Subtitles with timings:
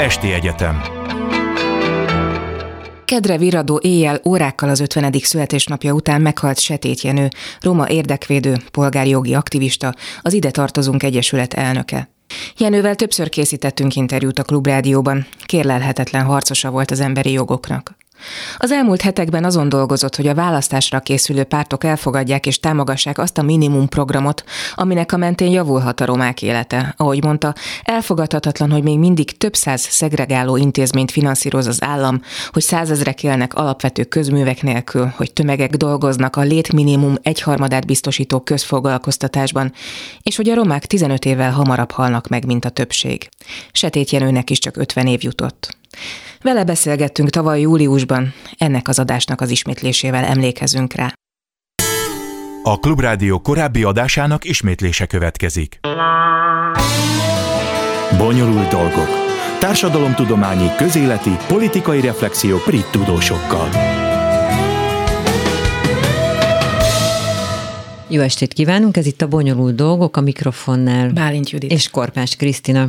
[0.00, 0.82] Esti Egyetem
[3.04, 5.12] Kedre viradó éjjel órákkal az 50.
[5.22, 7.28] születésnapja után meghalt Setét Jenő,
[7.60, 12.10] roma érdekvédő, polgárjogi aktivista, az Ide Tartozunk Egyesület elnöke.
[12.56, 17.96] Jenővel többször készítettünk interjút a Klubrádióban, kérlelhetetlen harcosa volt az emberi jogoknak.
[18.56, 23.42] Az elmúlt hetekben azon dolgozott, hogy a választásra készülő pártok elfogadják és támogassák azt a
[23.42, 24.44] minimum programot,
[24.74, 26.94] aminek a mentén javulhat a romák élete.
[26.96, 33.22] Ahogy mondta, elfogadhatatlan, hogy még mindig több száz szegregáló intézményt finanszíroz az állam, hogy százezrek
[33.22, 39.72] élnek alapvető közművek nélkül, hogy tömegek dolgoznak a létminimum egyharmadát biztosító közfoglalkoztatásban,
[40.22, 43.28] és hogy a romák 15 évvel hamarabb halnak meg, mint a többség.
[43.72, 45.78] Setét Jenőnek is csak 50 év jutott.
[46.40, 51.12] Vele beszélgettünk tavaly júliusban, ennek az adásnak az ismétlésével emlékezünk rá.
[52.62, 55.80] A Klubrádió korábbi adásának ismétlése következik.
[58.18, 59.08] Bonyolult dolgok.
[59.58, 63.68] Társadalomtudományi, közéleti, politikai reflexió brit tudósokkal.
[68.08, 71.10] Jó estét kívánunk, ez itt a Bonyolult Dolgok a mikrofonnál.
[71.10, 71.70] Bálint Judit.
[71.70, 72.88] És Korpás Krisztina.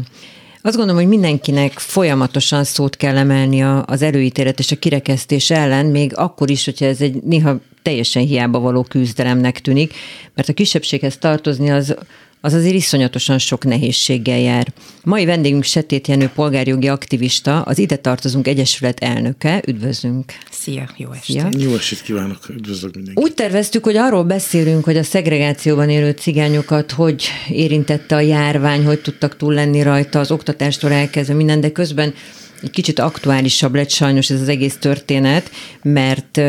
[0.64, 6.18] Azt gondolom, hogy mindenkinek folyamatosan szót kell emelni az előítélet és a kirekesztés ellen, még
[6.18, 9.94] akkor is, hogyha ez egy néha teljesen hiába való küzdelemnek tűnik,
[10.36, 11.96] mert a kisebbséghez tartozni az
[12.42, 14.74] az azért iszonyatosan sok nehézséggel jár.
[15.04, 19.62] Mai vendégünk Setét Jenő polgárjogi aktivista, az Ide Tartozunk Egyesület elnöke.
[19.68, 20.34] Üdvözlünk!
[20.52, 21.40] Szia, jó estét!
[21.52, 21.68] Szia.
[21.68, 23.24] Jó estét kívánok, üdvözlök mindenkit!
[23.24, 29.02] Úgy terveztük, hogy arról beszélünk, hogy a szegregációban élő cigányokat hogy érintette a járvány, hogy
[29.02, 32.14] tudtak túl lenni rajta az oktatástól elkezdve minden, de közben
[32.62, 36.42] egy kicsit aktuálisabb lett sajnos ez az egész történet, mert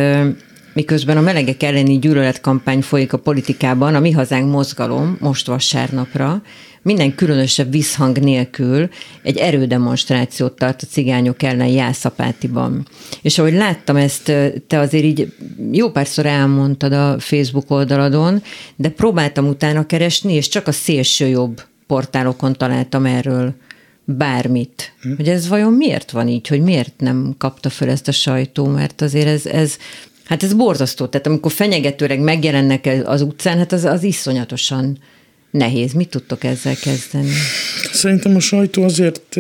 [0.73, 6.42] miközben a melegek elleni gyűlöletkampány folyik a politikában, a Mi Hazánk mozgalom most vasárnapra
[6.83, 8.89] minden különösebb visszhang nélkül
[9.23, 12.87] egy erődemonstrációt tart a cigányok ellen Jászapátiban.
[13.23, 14.33] És ahogy láttam ezt,
[14.67, 15.33] te azért így
[15.73, 18.42] jó párszor elmondtad a Facebook oldaladon,
[18.77, 23.55] de próbáltam utána keresni, és csak a szélső jobb portálokon találtam erről
[24.05, 24.92] bármit.
[25.02, 25.14] Hm.
[25.17, 29.01] Hogy ez vajon miért van így, hogy miért nem kapta föl ezt a sajtó, mert
[29.01, 29.77] azért ez, ez
[30.33, 31.07] Hát ez borzasztó.
[31.07, 34.98] Tehát amikor fenyegetőleg megjelennek az utcán, hát az, az iszonyatosan
[35.51, 35.93] nehéz.
[35.93, 37.31] Mit tudtok ezzel kezdeni?
[37.93, 39.37] Szerintem a sajtó azért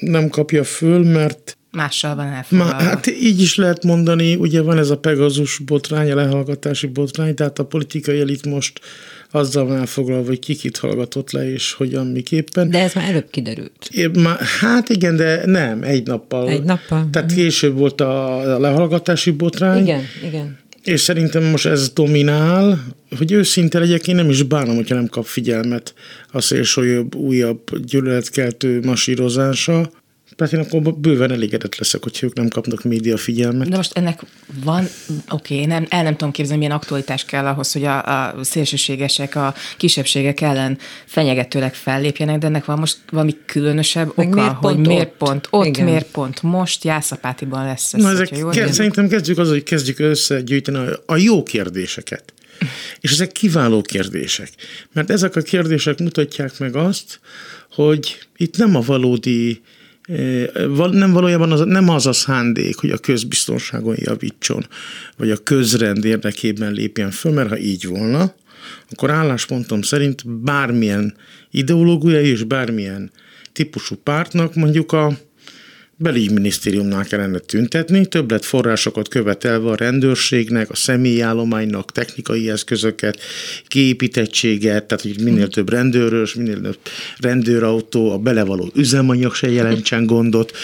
[0.00, 2.72] nem kapja föl, mert Mással van elfoglalva.
[2.74, 7.58] hát így is lehet mondani, ugye van ez a Pegazus botrány, a lehallgatási botrány, tehát
[7.58, 8.80] a politikai elit most
[9.30, 12.70] azzal van elfoglalva, hogy kikit hallgatott le, és hogyan, miképpen.
[12.70, 13.88] De ez már előbb kiderült.
[13.90, 16.48] É, már, hát igen, de nem, egy nappal.
[16.48, 17.08] Egy nappal.
[17.12, 19.82] Tehát később volt a lehallgatási botrány.
[19.82, 20.58] Igen, igen.
[20.82, 22.84] És szerintem most ez dominál,
[23.16, 25.94] hogy őszinte legyek, én nem is bánom, hogyha nem kap figyelmet
[26.32, 29.90] a szélsőjobb, újabb gyűlöletkeltő masírozása.
[30.38, 33.68] Tehát én akkor bőven elégedett leszek, hogy ők nem kapnak média figyelmet.
[33.68, 34.20] De most ennek
[34.64, 34.88] van,
[35.30, 39.34] oké, okay, nem, el nem tudom képzelni, milyen aktualitás kell ahhoz, hogy a, a szélsőségesek,
[39.34, 44.74] a kisebbségek ellen fenyegetőleg fellépjenek, de ennek van most valami különösebb Meg oka, miért hogy
[44.74, 45.16] pont miért ott?
[45.16, 45.84] pont ott, Igen.
[45.84, 48.02] miért pont most Jászapátiban lesz ez.
[48.02, 52.32] Na, ezek jól ke- szerintem kezdjük az, hogy kezdjük összegyűjteni a, a jó kérdéseket.
[53.00, 54.48] És ezek kiváló kérdések.
[54.92, 57.20] Mert ezek a kérdések mutatják meg azt,
[57.70, 59.62] hogy itt nem a valódi
[60.90, 64.66] nem valójában az, nem az a szándék, hogy a közbiztonságon javítson,
[65.16, 68.34] vagy a közrend érdekében lépjen föl, mert ha így volna,
[68.90, 71.14] akkor álláspontom szerint bármilyen
[71.50, 73.10] ideológiai és bármilyen
[73.52, 75.18] típusú pártnak mondjuk a
[76.00, 83.20] belügyminisztériumnál kellene tüntetni, többlet forrásokat követelve a rendőrségnek, a személyállománynak, technikai eszközöket,
[83.66, 86.78] kiépítettséget, tehát hogy minél több rendőrös, minél több
[87.18, 90.56] rendőrautó, a belevaló üzemanyag se jelentsen gondot.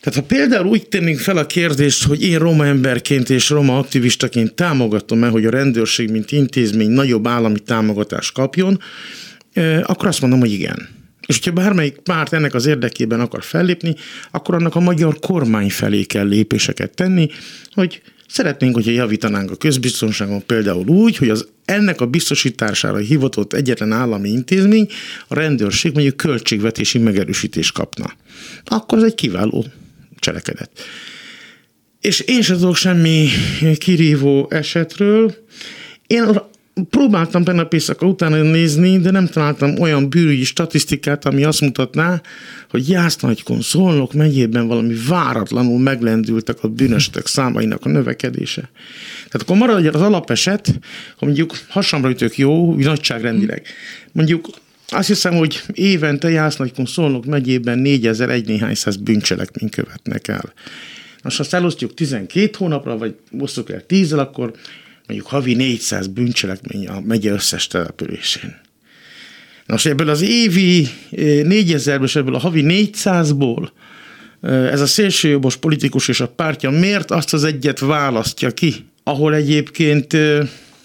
[0.00, 4.54] Tehát ha például úgy tennénk fel a kérdést, hogy én roma emberként és roma aktivistaként
[4.54, 8.80] támogatom-e, hogy a rendőrség, mint intézmény nagyobb állami támogatást kapjon,
[9.52, 10.95] eh, akkor azt mondom, hogy igen.
[11.26, 13.94] És hogyha bármelyik párt ennek az érdekében akar fellépni,
[14.30, 17.28] akkor annak a magyar kormány felé kell lépéseket tenni,
[17.72, 23.92] hogy szeretnénk, hogyha javítanánk a közbiztonságon például úgy, hogy az ennek a biztosítására hivatott egyetlen
[23.92, 24.88] állami intézmény,
[25.28, 28.12] a rendőrség mondjuk költségvetési megerősítést kapna.
[28.64, 29.64] Akkor ez egy kiváló
[30.18, 30.70] cselekedet.
[32.00, 33.28] És én sem tudok semmi
[33.78, 35.34] kirívó esetről.
[36.06, 36.40] Én
[36.84, 42.20] Próbáltam tegnap éjszaka utána nézni, de nem találtam olyan bűrügyi statisztikát, ami azt mutatná,
[42.70, 48.70] hogy Jásznagykon, Szolnok megyében valami váratlanul meglendültek a bűnöstek számainak a növekedése.
[49.14, 50.78] Tehát akkor marad az alapeset,
[51.16, 53.66] ha mondjuk hasamra ütök jó, nagyságrendileg.
[54.12, 54.48] Mondjuk
[54.88, 60.52] azt hiszem, hogy évente Jásznagykun Szolnok megyében 4000 egy néhány száz bűncselekményt követnek el.
[61.22, 64.52] Most ha azt elosztjuk 12 hónapra, vagy osztjuk el 10 akkor
[65.06, 68.60] mondjuk havi 400 bűncselekmény a megye összes településén.
[69.66, 73.68] Nos, ebből az évi 4000-ből és ebből a havi 400-ból
[74.40, 80.16] ez a szélsőjobbos politikus és a pártja miért azt az egyet választja ki, ahol egyébként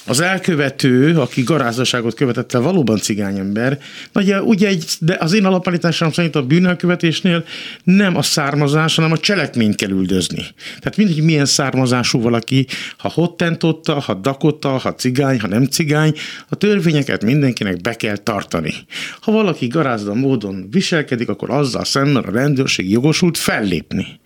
[0.06, 3.80] az elkövető, aki garázaságot követett el, valóban cigányember,
[4.14, 7.46] ugye, ugye egy, de az én alapállításom szerint a bűnelkövetésnél
[7.84, 10.46] nem a származás, hanem a cselekményt kell üldözni.
[10.80, 12.68] Tehát mindegy, milyen származású valaki,
[12.98, 16.14] ha hottentotta, ha dakota, ha cigány, ha nem cigány,
[16.50, 18.74] a törvényeket mindenkinek be kell tartani.
[19.22, 24.20] Ha valaki garázda módon viselkedik, akkor azzal szemben a rendőrség jogosult fellépni.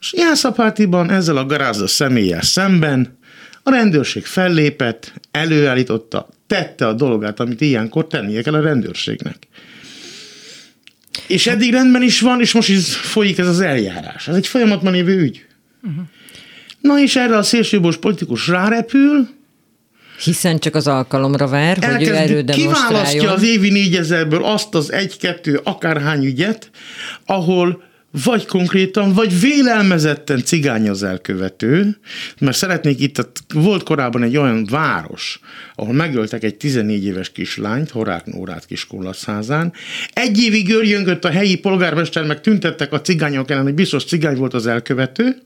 [0.00, 3.17] És Jászapátiban ezzel a garázda személlyel szemben
[3.68, 9.36] a rendőrség fellépett, előállította, tette a dolgát, amit ilyenkor tennie kell a rendőrségnek.
[11.26, 14.28] És eddig rendben is van, és most is folyik ez az eljárás.
[14.28, 15.46] Ez egy folyamatban lévő ügy.
[15.82, 16.04] Uh-huh.
[16.80, 19.28] Na és erre a szélsőbos politikus rárepül,
[20.24, 22.74] hiszen csak az alkalomra vár, hogy ő erődemonstráljon.
[22.74, 26.70] Kiválasztja az évi négyezerből azt az egy-kettő akárhány ügyet,
[27.26, 31.96] ahol vagy konkrétan, vagy vélelmezetten cigány az elkövető,
[32.40, 35.40] mert szeretnék itt, volt korábban egy olyan város,
[35.74, 39.72] ahol megöltek egy 14 éves kislányt, Horák Nórát Kiskollaszházán.
[40.12, 44.54] Egy évig örjöngött a helyi polgármester, meg tüntettek a cigányok ellen, hogy biztos cigány volt
[44.54, 45.36] az elkövető,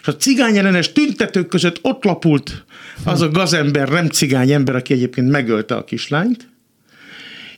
[0.00, 2.64] és a cigány ellenes tüntetők között ott lapult
[3.04, 6.48] az a gazember, nem cigány ember, aki egyébként megölte a kislányt,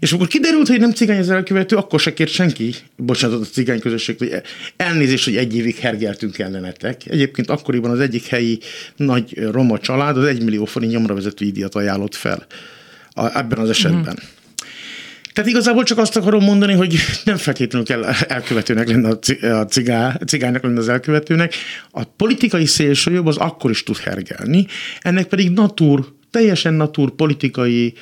[0.03, 3.81] és akkor kiderült, hogy nem cigány az elkövető, akkor se kért senki, bocsánat, a cigány
[3.81, 4.43] közösség, hogy
[4.77, 7.07] elnézést, hogy egy évig hergeltünk ellenetek.
[7.07, 8.59] Egyébként akkoriban az egyik helyi
[8.97, 12.47] nagy roma család az egymillió millió forint nyomra vezető díjat ajánlott fel
[13.11, 14.19] a, ebben az esetben.
[14.23, 14.27] Mm.
[15.33, 16.95] Tehát igazából csak azt akarom mondani, hogy
[17.25, 19.09] nem feltétlenül kell elkövetőnek lenni
[19.43, 21.55] a cigá, cigánynak lenni az elkövetőnek.
[21.91, 24.67] A politikai szélsőjobb az akkor is tud hergelni,
[25.01, 27.95] ennek pedig natúr, teljesen natúr politikai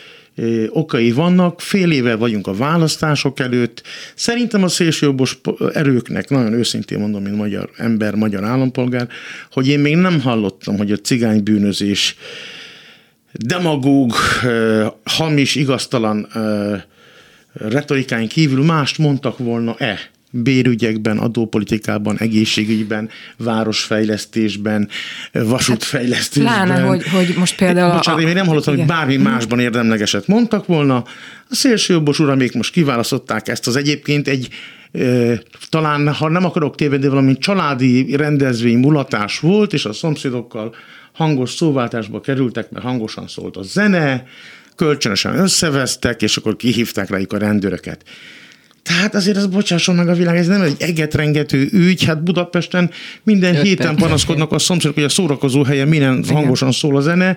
[0.69, 3.83] okai vannak, fél éve vagyunk a választások előtt.
[4.15, 5.41] Szerintem a szélsőjobbos
[5.73, 9.09] erőknek, nagyon őszintén mondom, mint magyar ember, magyar állampolgár,
[9.53, 12.17] hogy én még nem hallottam, hogy a cigány bűnözés
[13.33, 14.13] demagóg,
[15.05, 16.29] hamis, igaztalan
[17.53, 19.99] retorikáin kívül mást mondtak volna-e
[20.31, 24.89] bérügyekben, adópolitikában, egészségügyben, városfejlesztésben,
[25.33, 26.53] vasútfejlesztésben.
[26.53, 27.93] Hát, pláne, hogy, hogy most például...
[27.93, 28.29] Bocsánat, a...
[28.29, 28.87] én nem hallottam, igen.
[28.87, 29.25] hogy bármi mhm.
[29.25, 30.97] másban érdemlegeset mondtak volna.
[31.49, 34.49] A szélsőjobbos még most kiválasztották ezt az egyébként egy
[35.69, 40.75] talán, ha nem akarok tévedni, valami családi rendezvény, mulatás volt, és a szomszédokkal
[41.13, 44.27] hangos szóváltásba kerültek, mert hangosan szólt a zene,
[44.77, 48.05] kölcsönösen összevesztek, és akkor kihívták rájuk a rendőröket.
[48.83, 52.91] Tehát azért az bocsásson meg a világ, ez nem egy egetrengető ügy, hát Budapesten
[53.23, 53.69] minden Jöttem.
[53.69, 57.37] héten panaszkodnak a szomszédok, hogy a szórakozó helyen minden hangosan szól a zene,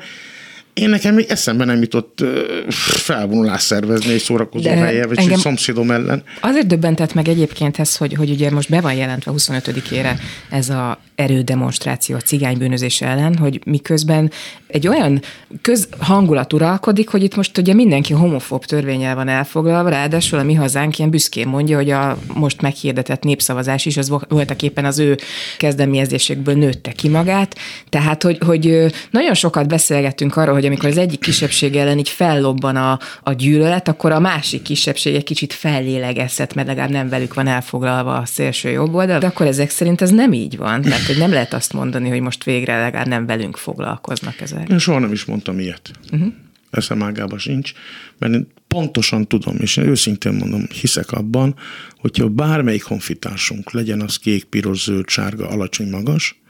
[0.74, 2.24] én nekem még eszembe nem jutott
[2.70, 6.24] felvonulás szervezni egy szórakozó De helye, vagy egy szomszédom ellen.
[6.42, 11.00] Azért döbbentett meg egyébként ez, hogy, hogy ugye most be van jelentve 25-ére ez a
[11.16, 14.32] erődemonstráció a cigánybűnözés ellen, hogy miközben
[14.68, 15.22] egy olyan
[15.62, 20.98] közhangulat uralkodik, hogy itt most ugye mindenki homofób törvényel van elfoglalva, ráadásul a mi hazánk
[20.98, 25.18] ilyen büszkén mondja, hogy a most meghirdetett népszavazás is az voltak éppen az ő
[25.58, 27.56] kezdeményezésekből nőtte ki magát.
[27.90, 32.76] Tehát, hogy, hogy nagyon sokat beszélgettünk arról, hogy amikor az egyik kisebbség ellen így fellobban
[32.76, 37.48] a, a gyűlölet, akkor a másik kisebbség egy kicsit fellélegezhet, mert legalább nem velük van
[37.48, 40.82] elfoglalva a szélső jobb oldal, de akkor ezek szerint ez nem így van.
[40.82, 44.70] Tehát, hogy nem lehet azt mondani, hogy most végre legalább nem velünk foglalkoznak ezek.
[44.70, 45.92] Én soha nem is mondtam ilyet.
[46.12, 46.34] Uh-huh.
[46.72, 47.72] Eszem ágában sincs,
[48.18, 51.56] mert én pontosan tudom, és én őszintén mondom, hiszek abban,
[51.98, 56.42] hogyha bármelyik honfitársunk legyen az kék, piros, zöld, sárga, alacsony, magas,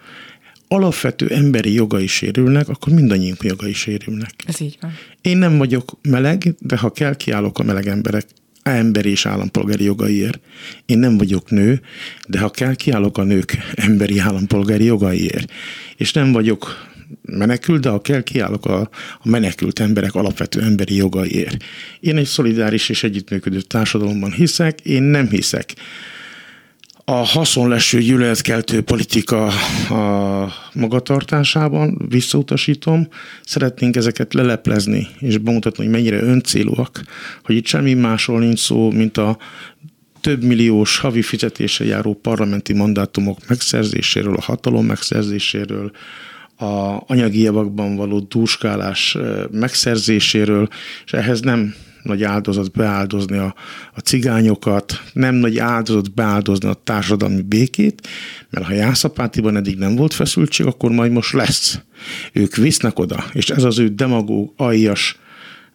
[0.74, 4.34] alapvető emberi jogai sérülnek, akkor mindannyiunk jogai sérülnek.
[4.46, 4.92] Ez így van.
[5.22, 8.25] Én nem vagyok meleg, de ha kell, kiállok a meleg emberek
[8.63, 10.39] emberi és állampolgári jogaiért.
[10.86, 11.82] Én nem vagyok nő,
[12.27, 15.51] de ha kell, kiállok a nők emberi állampolgári jogaiért.
[15.98, 18.89] És nem vagyok menekült, de ha kell, kiállok a,
[19.20, 21.63] a menekült emberek alapvető emberi jogaiért.
[22.00, 25.74] Én egy szolidáris és együttműködő társadalomban hiszek, én nem hiszek
[27.05, 29.45] a haszonleső gyűlöletkeltő politika
[29.89, 33.07] a magatartásában, visszautasítom,
[33.45, 37.03] szeretnénk ezeket leleplezni és bemutatni, hogy mennyire öncélúak,
[37.43, 39.38] hogy itt semmi másról nincs szó, mint a
[40.22, 45.91] több milliós havi fizetése járó parlamenti mandátumok megszerzéséről, a hatalom megszerzéséről,
[46.57, 49.17] a anyagi javakban való dúskálás
[49.51, 50.67] megszerzéséről,
[51.05, 53.55] és ehhez nem nagy áldozat beáldozni a,
[53.93, 58.07] a cigányokat, nem nagy áldozat beáldozni a társadalmi békét,
[58.50, 61.79] mert ha Jászapátiban eddig nem volt feszültség, akkor majd most lesz.
[62.31, 65.17] Ők visznek oda, és ez az ő demagóg, aljas,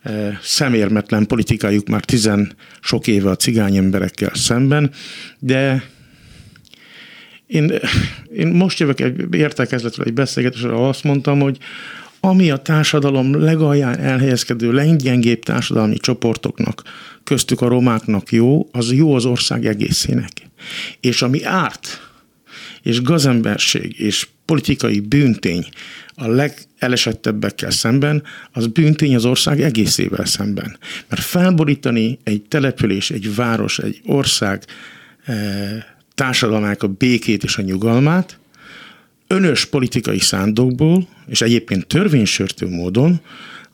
[0.02, 4.90] eh, szemérmetlen politikájuk már tizen sok éve a cigány emberekkel szemben,
[5.38, 5.82] de
[7.48, 7.72] én,
[8.34, 11.58] én most jövök egy értekezletről, egy beszélgetésre, azt mondtam, hogy
[12.20, 16.82] ami a társadalom legalján elhelyezkedő, leggyengébb társadalmi csoportoknak,
[17.24, 20.32] köztük a romáknak jó, az jó az ország egészének.
[21.00, 22.10] És ami árt,
[22.82, 25.66] és gazemberség, és politikai bűntény
[26.14, 28.22] a legelesettebbekkel szemben,
[28.52, 30.78] az bűntény az ország egészével szemben.
[31.08, 34.64] Mert felborítani egy település, egy város, egy ország
[35.24, 35.84] eh,
[36.14, 38.38] társadalmának a békét és a nyugalmát,
[39.28, 43.20] önös politikai szándokból, és egyébként törvénysörtő módon,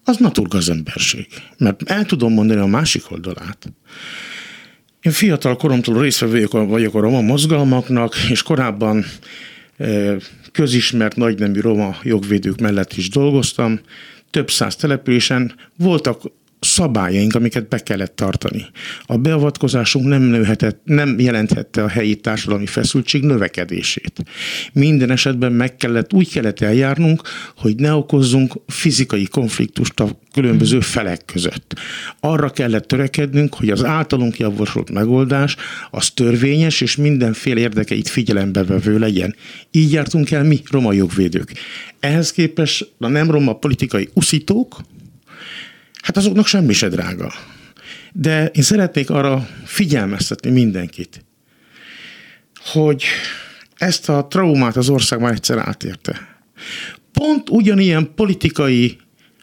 [0.05, 1.27] az naturgazemberség.
[1.59, 3.73] Mert el tudom mondani a másik oldalát.
[5.01, 9.05] Én fiatal koromtól résztvevő vagyok a roma mozgalmaknak, és korábban
[9.77, 10.17] e,
[10.53, 13.81] közismert nagynemű roma jogvédők mellett is dolgoztam.
[14.31, 16.23] Több száz településen voltak
[16.61, 18.67] szabályaink, amiket be kellett tartani.
[19.07, 24.23] A beavatkozásunk nem, nőhetett, nem jelenthette a helyi társadalmi feszültség növekedését.
[24.73, 27.23] Minden esetben meg kellett, úgy kellett eljárnunk,
[27.57, 31.75] hogy ne okozzunk fizikai konfliktust a különböző felek között.
[32.21, 35.57] Arra kellett törekednünk, hogy az általunk javasolt megoldás
[35.91, 39.35] az törvényes és mindenféle érdekeit figyelembe vevő legyen.
[39.71, 41.53] Így jártunk el mi, roma jogvédők.
[42.01, 44.81] Ehhez képest a nem roma politikai uszítók,
[46.05, 47.33] hát azoknak semmi se drága.
[48.13, 51.25] De én szeretnék arra figyelmeztetni mindenkit,
[52.65, 53.05] hogy
[53.77, 56.39] ezt a traumát az ország már egyszer átérte.
[57.13, 58.97] Pont ugyanilyen politikai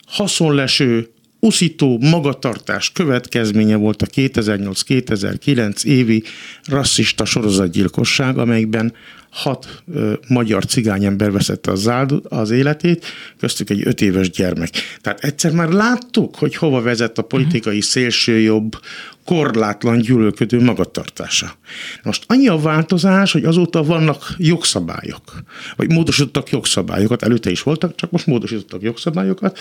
[0.08, 6.24] haszonleső, uszító magatartás következménye volt a 2008-2009 évi
[6.66, 8.94] rasszista sorozatgyilkosság, amelyben
[9.32, 13.06] hat ö, magyar cigányember veszette az, áldod, az életét,
[13.40, 14.70] köztük egy öt éves gyermek.
[15.02, 18.78] Tehát egyszer már láttuk, hogy hova vezet a politikai szélsőjobb,
[19.26, 21.56] korlátlan gyűlölködő magatartása.
[22.04, 25.44] Most annyi a változás, hogy azóta vannak jogszabályok,
[25.76, 29.60] vagy módosítottak jogszabályokat, előtte is voltak, csak most módosítottak jogszabályokat,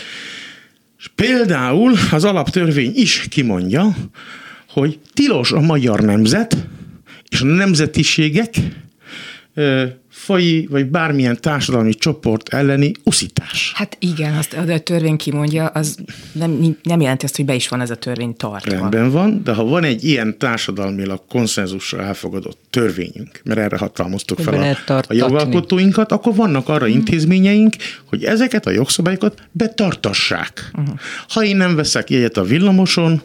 [0.99, 3.97] és például az alaptörvény is kimondja,
[4.69, 6.57] hogy tilos a magyar nemzet
[7.29, 8.55] és a nemzetiségek
[10.11, 13.73] faji vagy bármilyen társadalmi csoport elleni uszítás.
[13.75, 15.99] Hát igen, azt a törvény kimondja, az
[16.33, 18.71] nem, nem jelenti azt, hogy be is van ez a törvény tartva.
[18.71, 24.77] Rendben van, de ha van egy ilyen társadalmilag konszenzusra elfogadott törvényünk, mert erre hatalmaztuk fel
[24.87, 26.95] a, a jogalkotóinkat, akkor vannak arra hmm.
[26.95, 30.71] intézményeink, hogy ezeket a jogszabályokat betartassák.
[30.79, 30.95] Uh-huh.
[31.29, 33.21] Ha én nem veszek jegyet a villamoson,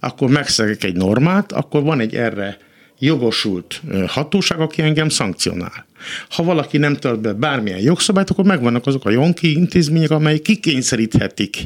[0.00, 2.56] akkor megszegek egy normát, akkor van egy erre
[3.00, 5.86] jogosult hatóság, aki engem szankcionál.
[6.28, 11.64] Ha valaki nem tart be bármilyen jogszabályt, akkor megvannak azok a jonki intézmények, amelyek kikényszeríthetik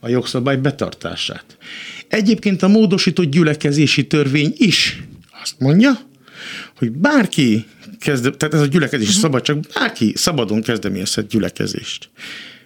[0.00, 1.44] a jogszabály betartását.
[2.08, 5.02] Egyébként a módosított gyülekezési törvény is
[5.42, 5.98] azt mondja,
[6.78, 7.66] hogy bárki
[8.00, 9.22] kezde, tehát ez a gyülekezési uh-huh.
[9.22, 12.08] szabadság, bárki szabadon kezdeményezhet gyülekezést.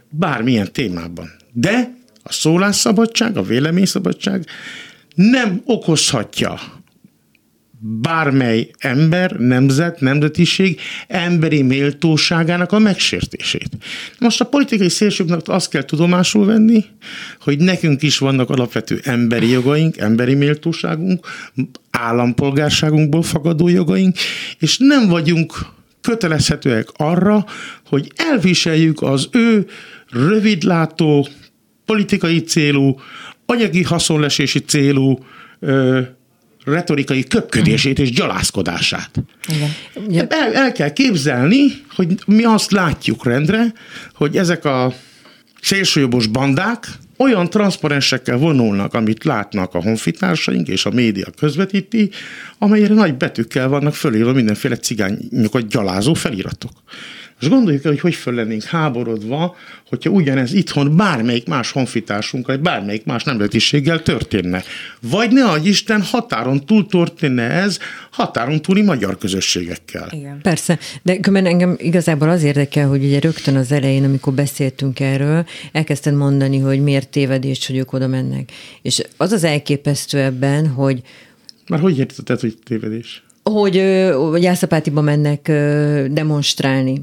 [0.09, 1.31] Bármilyen témában.
[1.53, 4.47] De a szólásszabadság, a véleményszabadság
[5.15, 6.80] nem okozhatja
[7.83, 13.69] bármely ember, nemzet, nemzetiség emberi méltóságának a megsértését.
[14.19, 16.85] Most a politikai szélsőknek azt kell tudomásul venni,
[17.41, 21.27] hogy nekünk is vannak alapvető emberi jogaink, emberi méltóságunk,
[21.91, 24.17] állampolgárságunkból fakadó jogaink,
[24.59, 25.53] és nem vagyunk
[26.01, 27.45] kötelezhetőek arra,
[27.87, 29.67] hogy elviseljük az ő
[30.11, 31.29] rövidlátó,
[31.85, 33.01] politikai célú,
[33.47, 35.19] anyagi haszonlesési célú
[36.71, 39.11] retorikai köpködését és gyalászkodását.
[40.09, 40.27] Igen.
[40.29, 43.73] El, el kell képzelni, hogy mi azt látjuk rendre,
[44.15, 44.95] hogy ezek a
[45.61, 52.11] szélsőjobbos bandák olyan transzparensekkel vonulnak, amit látnak a honfitársaink és a média közvetíti,
[52.59, 56.73] amelyre nagy betűkkel vannak fölírva mindenféle cigányokat gyalázó feliratok.
[57.41, 59.57] És gondoljuk el, hogy hogy föl lennénk háborodva,
[59.89, 64.63] hogyha ugyanez itthon bármelyik más honfitársunkkal, vagy bármelyik más nemzetiséggel történne.
[65.01, 67.79] Vagy ne adj Isten, határon túl történne ez,
[68.11, 70.09] határon túli magyar közösségekkel.
[70.11, 70.41] Igen.
[70.43, 75.47] Persze, de különben engem igazából az érdekel, hogy ugye rögtön az elején, amikor beszéltünk erről,
[75.73, 78.53] elkezdted mondani, hogy miért tévedés, hogy ők oda mennek.
[78.83, 81.03] És az az elképesztő ebben, hogy
[81.69, 83.23] már hogy értetted, hogy tévedés?
[83.43, 83.83] Hogy,
[84.13, 85.43] hogy Jászapátiba mennek
[86.13, 87.01] demonstrálni.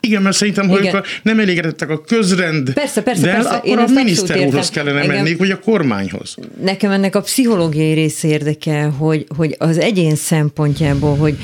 [0.00, 0.90] Igen, mert szerintem, hogy
[1.22, 3.48] nem elégedettek a közrend, persze, persze, de persze.
[3.48, 6.36] akkor Én a miniszter úrhoz kellene Engem, menni, vagy a kormányhoz.
[6.62, 11.36] Nekem ennek a pszichológiai része érdekel, hogy, hogy az egyén szempontjából, hogy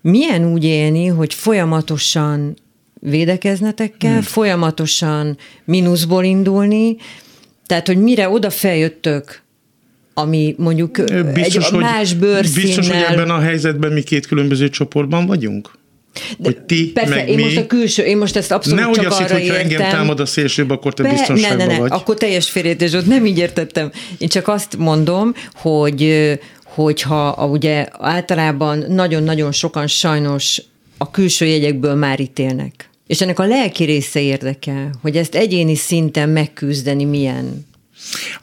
[0.00, 2.56] milyen úgy élni, hogy folyamatosan
[3.00, 4.20] védekeznetek kell, hmm.
[4.20, 6.96] folyamatosan mínuszból indulni,
[7.66, 9.42] tehát, hogy mire oda feljöttök,
[10.14, 12.66] ami mondjuk biztos, egy más bőrszínnel...
[12.66, 15.70] Biztos, hogy ebben a helyzetben mi két különböző csoportban vagyunk?
[16.38, 17.42] De hogy ti, persze, meg én mi?
[17.42, 20.20] most a külső, én most ezt abszolút Nehogy csak azt arra hitt, hogyha engem támad
[20.20, 21.90] a szélsőbb, akkor te Be, biztonságban ne, ne, ne, vagy.
[21.92, 23.90] akkor teljes félértés ott nem így értettem.
[24.18, 26.32] Én csak azt mondom, hogy
[26.64, 30.62] hogyha ugye általában nagyon-nagyon sokan sajnos
[30.98, 32.90] a külső jegyekből már ítélnek.
[33.06, 37.66] És ennek a lelki része érdekel, hogy ezt egyéni szinten megküzdeni milyen.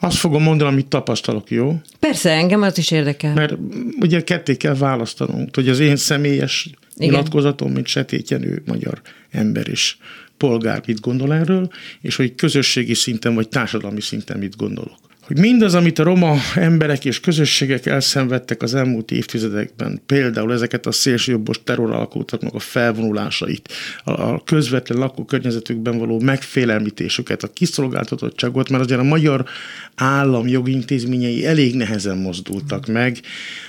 [0.00, 1.74] Azt fogom mondani, amit tapasztalok, jó?
[2.00, 3.34] Persze, engem az is érdekel.
[3.34, 3.54] Mert
[4.00, 7.08] ugye ketté kell választanunk, hogy az én személyes Igen.
[7.08, 9.98] nyilatkozatom, mint setétjenő magyar ember is
[10.36, 11.70] polgár mit gondol erről,
[12.00, 17.04] és hogy közösségi szinten vagy társadalmi szinten mit gondolok hogy mindaz, amit a roma emberek
[17.04, 23.72] és közösségek elszenvedtek az elmúlt évtizedekben, például ezeket a szélsőjobbos terroralkottaknak a felvonulásait,
[24.04, 29.44] a közvetlen lakókörnyezetükben való megfélelmítésüket, a kiszolgáltatottságot, mert azért a magyar
[29.94, 33.18] állam jogintézményei elég nehezen mozdultak meg,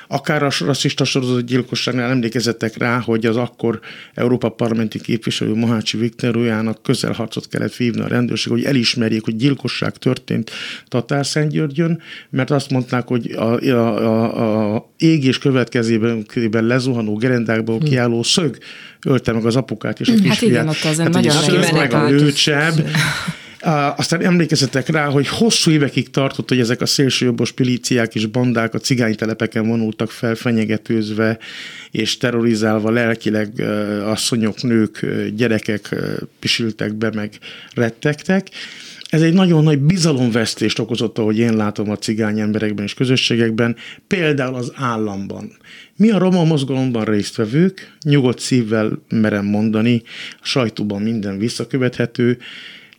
[0.07, 3.79] Akár a rasszista sorozat gyilkosságnál emlékezettek rá, hogy az akkor
[4.13, 6.37] Európa parlamenti képviselő Mohácsi Viktor
[6.83, 10.51] közelharcot kellett vívni a rendőrség, hogy elismerjék, hogy gyilkosság történt
[10.87, 16.25] Tatárszentgyörgyön, mert azt mondták, hogy a, a, a, a égés következében
[16.65, 17.85] lezuhanó gerendákból hm.
[17.85, 18.57] kiálló szög
[19.05, 20.33] ölte meg az apukát és a kisfiát.
[20.33, 21.35] Hát igen, ott az hát, nagyon
[21.73, 22.89] meg a lőcsebb.
[23.95, 28.79] Aztán emlékezetek rá, hogy hosszú évekig tartott, hogy ezek a szélsőjobbos pilíciák és bandák a
[28.79, 31.37] cigánytelepeken vonultak fel, fenyegetőzve
[31.91, 33.59] és terrorizálva lelkileg
[34.05, 35.05] asszonyok, nők,
[35.35, 35.95] gyerekek
[36.39, 37.37] pisiltek be, meg
[37.73, 38.49] rettegtek.
[39.09, 43.75] Ez egy nagyon nagy bizalomvesztést okozott, ahogy én látom a cigány emberekben és közösségekben,
[44.07, 45.51] például az államban.
[45.95, 50.01] Mi a roma mozgalomban résztvevők, nyugodt szívvel merem mondani,
[50.41, 52.37] a sajtóban minden visszakövethető,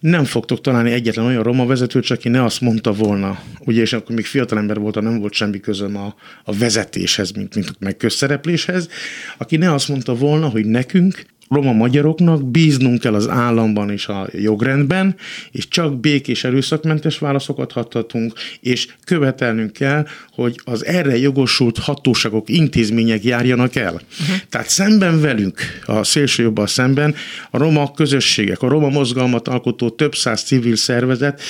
[0.00, 4.14] nem fogtok találni egyetlen olyan roma vezetőt, aki ne azt mondta volna, ugye, és akkor
[4.14, 8.88] még fiatalember volt, nem volt semmi közöm a, a vezetéshez, mint, mint meg közszerepléshez,
[9.36, 14.28] aki ne azt mondta volna, hogy nekünk roma magyaroknak bíznunk kell az államban és a
[14.32, 15.16] jogrendben,
[15.50, 23.24] és csak békés erőszakmentes válaszokat adhatunk, és követelnünk kell, hogy az erre jogosult hatóságok, intézmények
[23.24, 23.92] járjanak el.
[23.92, 24.36] Uh-huh.
[24.48, 27.14] Tehát szemben velünk, a szélsőjobban szemben,
[27.50, 31.40] a roma közösségek, a roma mozgalmat alkotó több száz civil szervezet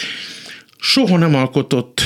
[0.79, 2.01] Soha nem alkotott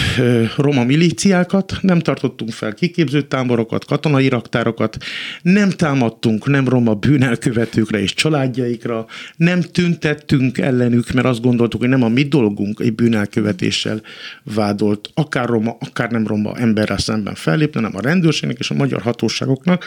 [0.57, 4.97] roma milíciákat, nem tartottunk fel kiképző táborokat, katonai raktárokat,
[5.43, 9.07] nem támadtunk nem roma bűnelkövetőkre és családjaikra,
[9.37, 14.03] nem tüntettünk ellenük, mert azt gondoltuk, hogy nem a mi dolgunk egy bűnelkövetéssel
[14.43, 19.01] vádolt, akár roma, akár nem roma emberrel szemben fellépni, nem a rendőrségnek és a magyar
[19.01, 19.85] hatóságoknak,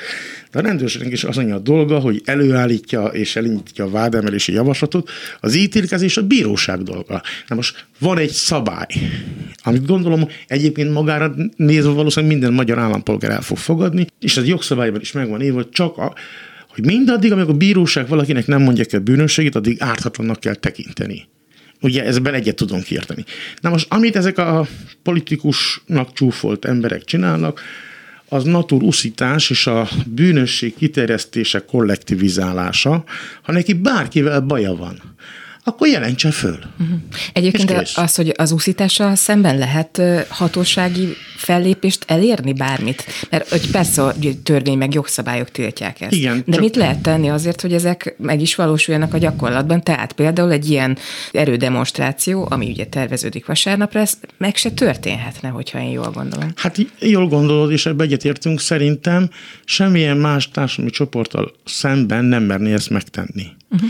[0.51, 5.55] de a rendőrségnek is az a dolga, hogy előállítja és elindítja a vádemelési javaslatot, az
[5.55, 7.21] ítélkezés a bíróság dolga.
[7.47, 9.11] Na most van egy szabály, szabály,
[9.63, 15.01] amit gondolom egyébként magára nézve valószínűleg minden magyar állampolgár el fog fogadni, és az jogszabályban
[15.01, 16.13] is megvan írva, hogy csak a,
[16.67, 21.27] hogy mindaddig, amíg a bíróság valakinek nem mondja el bűnösségét, addig ártatlannak kell tekinteni.
[21.81, 23.23] Ugye ezben egyet tudunk érteni.
[23.61, 24.67] Na most, amit ezek a
[25.03, 27.61] politikusnak csúfolt emberek csinálnak,
[28.29, 33.03] az naturuszítás és a bűnösség kiterjesztése kollektivizálása,
[33.41, 35.01] ha neki bárkivel baja van
[35.63, 36.59] akkor jelentse föl.
[36.79, 36.97] Uh-huh.
[37.33, 43.05] Egyébként az, hogy az úszítással szemben lehet hatósági fellépést elérni bármit?
[43.29, 46.13] Mert hogy persze a törvény meg jogszabályok tiltják ezt.
[46.13, 49.83] Igen, De mit lehet tenni azért, hogy ezek meg is valósuljanak a gyakorlatban?
[49.83, 50.97] Tehát például egy ilyen
[51.31, 56.51] erődemonstráció, ami ugye terveződik vasárnapra, ez meg se történhetne, hogyha én jól gondolom.
[56.55, 59.29] Hát jól gondolod, és ebbe egyetértünk, szerintem
[59.65, 63.45] semmilyen más társadalmi csoporttal szemben nem merné ezt megtenni.
[63.69, 63.89] Uh-huh.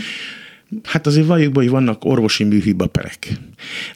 [0.82, 3.32] Hát azért valljuk be, hogy vannak orvosi műhibaperek.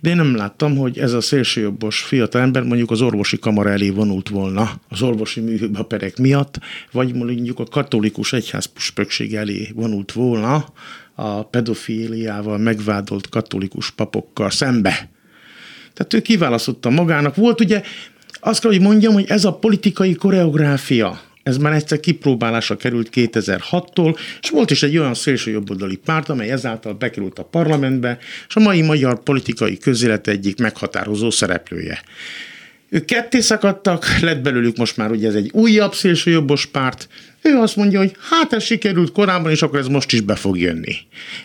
[0.00, 3.90] De én nem láttam, hogy ez a szélsőjobbos fiatal ember mondjuk az orvosi kamara elé
[3.90, 6.58] vonult volna az orvosi műhibaperek miatt,
[6.92, 10.64] vagy mondjuk a katolikus egyházpüspökség elé vonult volna
[11.14, 15.10] a pedofíliával megvádolt katolikus papokkal szembe.
[15.94, 17.36] Tehát ő kiválasztotta magának.
[17.36, 17.82] Volt ugye,
[18.40, 24.18] azt kell, hogy mondjam, hogy ez a politikai koreográfia, ez már egyszer kipróbálásra került 2006-tól,
[24.42, 28.82] és volt is egy olyan szélsőjobboldali párt, amely ezáltal bekerült a parlamentbe, és a mai
[28.82, 32.02] magyar politikai közélet egyik meghatározó szereplője.
[32.90, 37.08] Ők ketté szakadtak, lett belőlük most már ugye ez egy újabb szélsőjobbos párt,
[37.42, 40.58] ő azt mondja, hogy hát ez sikerült korábban, és akkor ez most is be fog
[40.58, 40.96] jönni.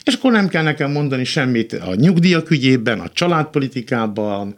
[0.03, 4.55] És akkor nem kell nekem mondani semmit a nyugdíjak ügyében, a családpolitikában,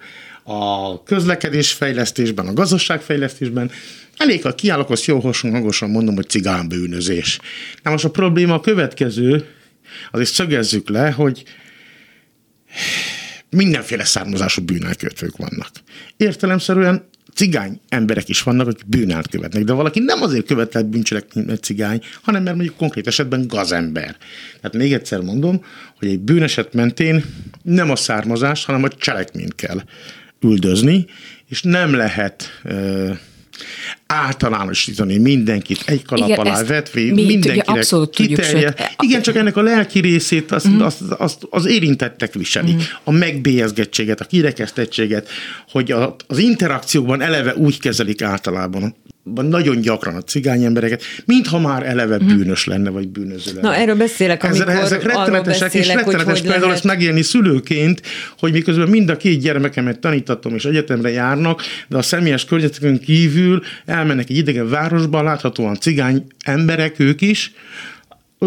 [0.47, 3.71] a közlekedésfejlesztésben, a gazdaságfejlesztésben.
[4.17, 7.39] Elég, ha kiállok, azt jó hangosan mondom, hogy cigánbűnözés.
[7.83, 9.45] Na most a probléma a következő,
[10.11, 11.43] azért szögezzük le, hogy
[13.49, 15.69] mindenféle származású bűnelkövetők vannak.
[16.17, 21.63] Értelemszerűen cigány emberek is vannak, akik bűnát követnek, de valaki nem azért követett bűncselekményt, mert
[21.63, 24.15] cigány, hanem mert mondjuk konkrét esetben gazember.
[24.55, 25.65] Tehát még egyszer mondom,
[25.99, 27.25] hogy egy bűneset mentén
[27.61, 29.81] nem a származás, hanem a cselekményt kell
[30.45, 31.05] üldözni,
[31.49, 32.61] és nem lehet
[34.07, 38.71] általánosítani mindenkit egy kalap Igen, alá vetve, mindenkinek abszolút kiterje.
[38.71, 40.79] Tudjuk, Igen, csak ennek a lelki részét azt, mm.
[40.79, 42.73] azt, azt, az érintettek viseli.
[42.73, 42.77] Mm.
[43.03, 45.29] A megbélyezgettséget, a kirekesztettséget,
[45.69, 48.95] hogy a, az interakcióban eleve úgy kezelik általában
[49.33, 52.27] nagyon gyakran a cigány embereket, mintha már eleve mhm.
[52.27, 53.67] bűnös lenne, vagy bűnöző lenne.
[53.67, 56.75] Na, erről beszélek, amikor Ezzel, ezek rettenetesek, és rettenetes hogy például lehet...
[56.75, 58.01] ezt megélni szülőként,
[58.39, 63.61] hogy miközben mind a két gyermekemet tanítatom, és egyetemre járnak, de a személyes környezetükön kívül
[63.85, 67.53] elmennek egy idegen városba, láthatóan cigány emberek ők is,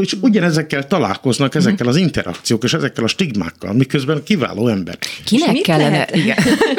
[0.02, 4.98] és ugyanezekkel találkoznak, ezekkel az interakciók és ezekkel a stigmákkal, miközben kiváló ember.
[5.24, 6.36] Kinek mit kellene, igen,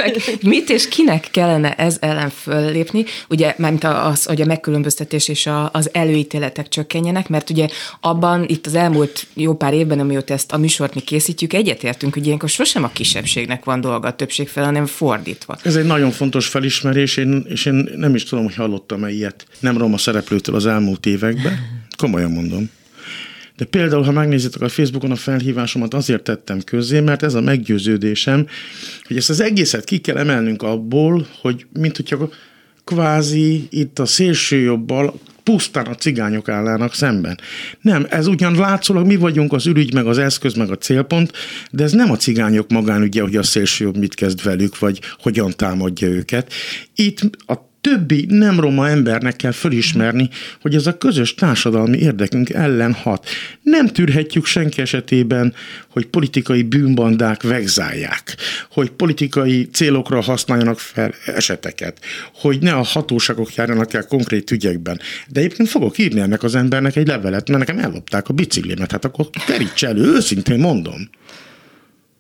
[0.42, 5.70] mit és kinek kellene ez ellen föllépni, ugye, mert az, hogy a megkülönböztetés és a,
[5.74, 7.68] az előítéletek csökkenjenek, mert ugye
[8.00, 12.26] abban itt az elmúlt jó pár évben, amióta ezt a műsort mi készítjük, egyetértünk, hogy
[12.26, 15.58] ilyenkor sosem a kisebbségnek van dolga a többség fel, hanem fordítva.
[15.64, 19.78] Ez egy nagyon fontos felismerés, én, és én nem is tudom, hogy hallottam-e ilyet nem
[19.78, 21.86] roma szereplőtől az elmúlt években.
[21.98, 22.70] Komolyan mondom.
[23.60, 28.48] De például, ha megnézitek a Facebookon a felhívásomat, azért tettem közzé, mert ez a meggyőződésem,
[29.08, 32.30] hogy ezt az egészet ki kell emelnünk abból, hogy mint hogyha
[32.84, 37.40] kvázi itt a szélső jobbal pusztán a cigányok állnának szemben.
[37.82, 41.32] Nem, ez ugyan látszólag mi vagyunk az ürügy, meg az eszköz, meg a célpont,
[41.72, 45.54] de ez nem a cigányok magánügye, hogy a szélső jobb mit kezd velük, vagy hogyan
[45.56, 46.54] támadja őket.
[46.96, 50.30] Itt a többi nem roma embernek kell fölismerni,
[50.62, 53.28] hogy ez a közös társadalmi érdekünk ellen hat.
[53.62, 55.54] Nem tűrhetjük senki esetében,
[55.90, 58.36] hogy politikai bűnbandák vegzálják,
[58.72, 62.00] hogy politikai célokra használjanak fel eseteket,
[62.34, 65.00] hogy ne a hatóságok járjanak el konkrét ügyekben.
[65.28, 69.06] De egyébként fogok írni ennek az embernek egy levelet, mert nekem ellopták a biciklimet, hát
[69.06, 71.10] akkor teríts elő, őszintén mondom.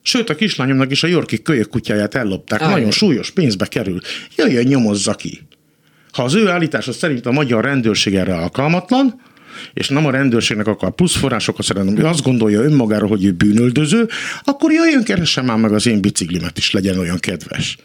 [0.09, 2.61] Sőt, a kislányomnak is a Yorki kölyök kutyáját ellopták.
[2.61, 2.71] Aj.
[2.71, 3.99] Nagyon súlyos pénzbe kerül.
[4.35, 5.41] Jöjjön, nyomozza ki.
[6.11, 9.21] Ha az ő állítása szerint a magyar rendőrség erre alkalmatlan,
[9.73, 14.07] és nem a rendőrségnek akar plusz forrásokat szeretném, ő azt gondolja önmagára, hogy ő bűnöldöző,
[14.43, 17.77] akkor jöjjön, keressen már meg az én biciklimet is, legyen olyan kedves.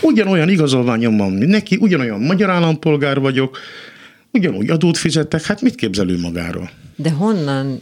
[0.00, 3.58] Ugyanolyan igazolványom van, neki, ugyanolyan magyar állampolgár vagyok,
[4.32, 6.70] ugyanúgy adót fizettek, hát mit képzelő magáról?
[6.96, 7.80] De honnan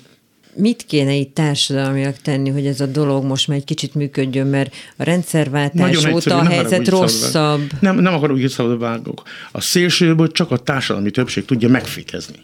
[0.58, 4.74] mit kéne itt társadalmiak tenni, hogy ez a dolog most már egy kicsit működjön, mert
[4.96, 7.60] a rendszerváltás Nagyon óta a helyzet rosszabb.
[7.80, 9.22] Nem, nem akarok így vágok.
[9.52, 12.36] A szélsőből csak a társadalmi többség tudja megfékezni.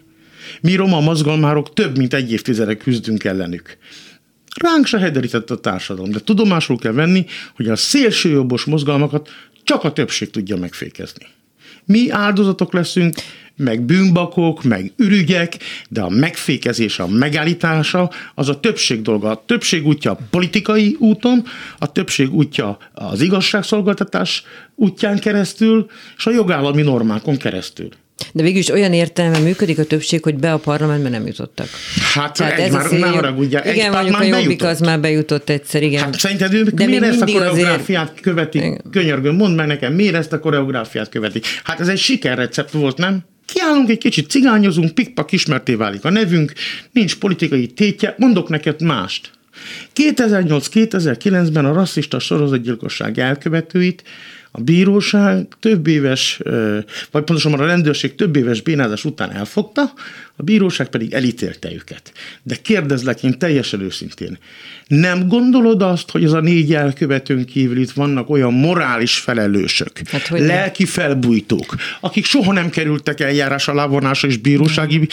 [0.61, 3.77] Mi roma mozgalmárok több mint egy évtizedek küzdünk ellenük.
[4.61, 7.25] Ránk se hederített a társadalom, de tudomásul kell venni,
[7.55, 9.29] hogy a szélsőjobbos mozgalmakat
[9.63, 11.25] csak a többség tudja megfékezni.
[11.85, 13.15] Mi áldozatok leszünk,
[13.57, 15.57] meg bűnbakok, meg ürügyek,
[15.89, 19.29] de a megfékezés, a megállítása az a többség dolga.
[19.29, 21.43] A többség útja a politikai úton,
[21.79, 24.43] a többség útja az igazságszolgáltatás
[24.75, 27.89] útján keresztül, és a jogállami normákon keresztül.
[28.33, 31.67] De végül is olyan értelme működik a többség, hogy be a parlamentbe nem jutottak.
[32.13, 35.49] Hát Tehát egy ez már, ne haragudja, egy Igen, mondjuk a Jobbik az már bejutott
[35.49, 36.03] egyszer, igen.
[36.03, 38.21] Hát szerinted ők De miért ezt a koreográfiát azért...
[38.21, 38.61] követik?
[38.61, 38.81] Igen.
[38.91, 41.45] Könyörgöm, mondd meg nekem, miért ezt a koreográfiát követik?
[41.63, 43.23] Hát ez egy sikerrecept volt, nem?
[43.45, 46.53] Kiállunk egy kicsit, cigányozunk, pikpak ismerté válik a nevünk,
[46.91, 49.31] nincs politikai tétje, mondok neked mást.
[49.95, 54.03] 2008-2009-ben a rasszista sorozatgyilkosság elkövetőit
[54.57, 56.39] a bíróság több éves,
[57.11, 59.93] vagy pontosabban a rendőrség több éves bénázás után elfogta,
[60.35, 62.11] a bíróság pedig elítélte őket.
[62.43, 64.37] De kérdezlek én teljesen őszintén,
[64.87, 70.27] nem gondolod azt, hogy az a négy elkövetőn kívül itt vannak olyan morális felelősök, hát,
[70.27, 70.91] hogy lelki nem?
[70.91, 75.07] felbújtók, akik soha nem kerültek eljárás alávonásra és bírósági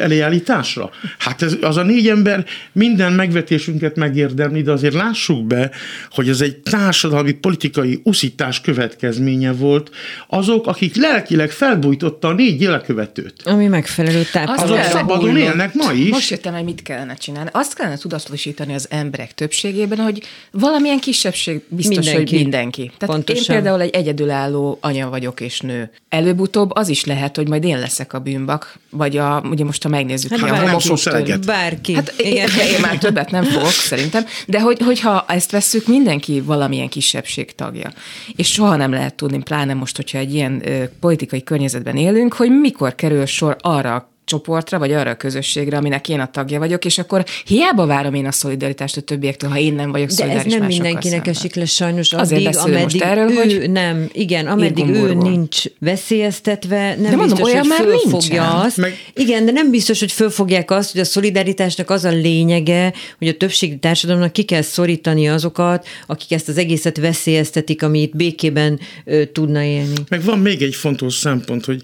[0.00, 0.90] eléállításra?
[1.18, 5.70] Hát ez, az a négy ember minden megvetésünket megérdemli, de azért lássuk be,
[6.10, 9.90] hogy ez egy társadalmi politikai uszít pusztítás következménye volt
[10.26, 13.42] azok, akik lelkileg felbújtotta a négy elkövetőt.
[13.44, 14.62] Ami megfelelő táplálék.
[14.62, 16.10] Azok szabadon élnek ma is.
[16.10, 17.50] Most jöttem, hogy mit kellene csinálni.
[17.52, 22.34] Azt kellene tudatosítani az emberek többségében, hogy valamilyen kisebbség biztos, mindenki.
[22.34, 22.90] hogy mindenki.
[22.98, 23.42] Tehát Pontosan.
[23.42, 25.90] én például egy egyedülálló anya vagyok és nő.
[26.08, 29.88] Előbb-utóbb az is lehet, hogy majd én leszek a bűnbak, vagy a, ugye most ha
[29.88, 31.94] megnézzük hát ki a homofób Bárki.
[31.94, 32.32] Hát Igen.
[32.32, 37.54] Én, én már többet nem fogok szerintem, de hogy, hogyha ezt vesszük, mindenki valamilyen kisebbség
[37.54, 37.92] tagja.
[38.36, 40.62] És soha nem lehet tudni, pláne most, hogyha egy ilyen
[41.00, 46.20] politikai környezetben élünk, hogy mikor kerül sor arra csoportra, vagy arra a közösségre, aminek én
[46.20, 49.90] a tagja vagyok, és akkor hiába várom én a szolidaritást a többiektől, ha én nem
[49.90, 51.34] vagyok De ez nem mindenkinek szemben.
[51.34, 55.62] esik le sajnos addig, Azért ameddig most erről, ő hogy nem, igen, ameddig ő nincs
[55.78, 58.76] veszélyeztetve, nem de mondom, biztos, olyan hogy már fölfogja azt.
[58.76, 58.96] Meg...
[59.14, 63.36] Igen, de nem biztos, hogy fölfogják azt, hogy a szolidaritásnak az a lényege, hogy a
[63.36, 69.24] többségi társadalomnak ki kell szorítani azokat, akik ezt az egészet veszélyeztetik, ami itt békében ö,
[69.24, 69.94] tudna élni.
[70.08, 71.82] Meg van még egy fontos szempont, hogy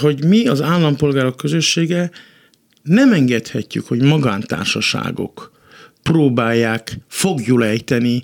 [0.00, 2.10] hogy mi az állampolgárok közössége
[2.82, 5.52] nem engedhetjük, hogy magántársaságok
[6.02, 8.22] próbálják fogjulejteni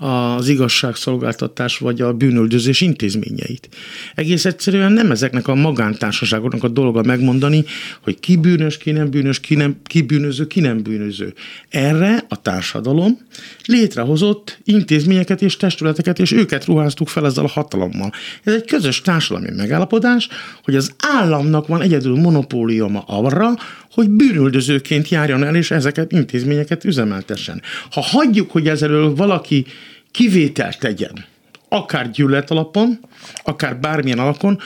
[0.00, 3.68] az igazságszolgáltatás vagy a bűnöldözés intézményeit.
[4.14, 7.64] Egész egyszerűen nem ezeknek a magántársaságoknak a dolga megmondani,
[8.02, 11.34] hogy ki bűnös, ki nem bűnös, ki, nem, ki bűnöző, ki nem bűnöző.
[11.68, 13.18] Erre a társadalom
[13.64, 18.12] létrehozott intézményeket és testületeket, és őket ruháztuk fel ezzel a hatalommal.
[18.44, 20.28] Ez egy közös társadalmi megállapodás,
[20.64, 23.54] hogy az államnak van egyedül monopóliuma arra,
[23.92, 27.62] hogy bűnöldözőként járjon el, és ezeket intézményeket üzemeltessen.
[27.90, 29.66] Ha hagyjuk, hogy ezzel valaki
[30.10, 31.24] kivételt tegyen,
[31.68, 32.98] akár gyűlölet alapon,
[33.44, 34.58] akár bármilyen alapon,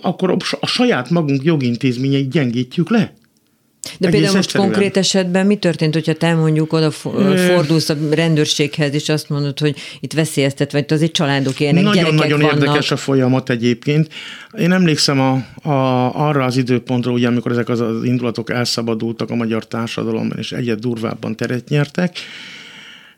[0.00, 3.12] akkor a saját magunk jogintézményeit gyengítjük le.
[3.98, 4.70] De Egész például most egyszerűen.
[4.70, 9.76] konkrét esetben mi történt, hogyha te mondjuk oda fordulsz a rendőrséghez, és azt mondod, hogy
[10.00, 14.08] itt veszélyeztet, vagy azért családok élnek, Nagyon-nagyon nagyon érdekes a folyamat egyébként.
[14.58, 15.32] Én emlékszem a,
[15.68, 20.52] a, arra az időpontra, ugye, amikor ezek az, az indulatok elszabadultak a magyar társadalomban, és
[20.52, 22.16] egyet durvábban teret nyertek,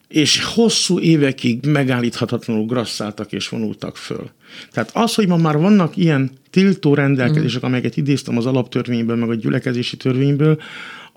[0.09, 4.31] és hosszú évekig megállíthatatlanul grasszáltak és vonultak föl.
[4.73, 7.67] Tehát az, hogy ma már vannak ilyen tiltó rendelkezések, mm.
[7.67, 10.61] amelyeket idéztem az alaptörvényből, meg a gyülekezési törvényből,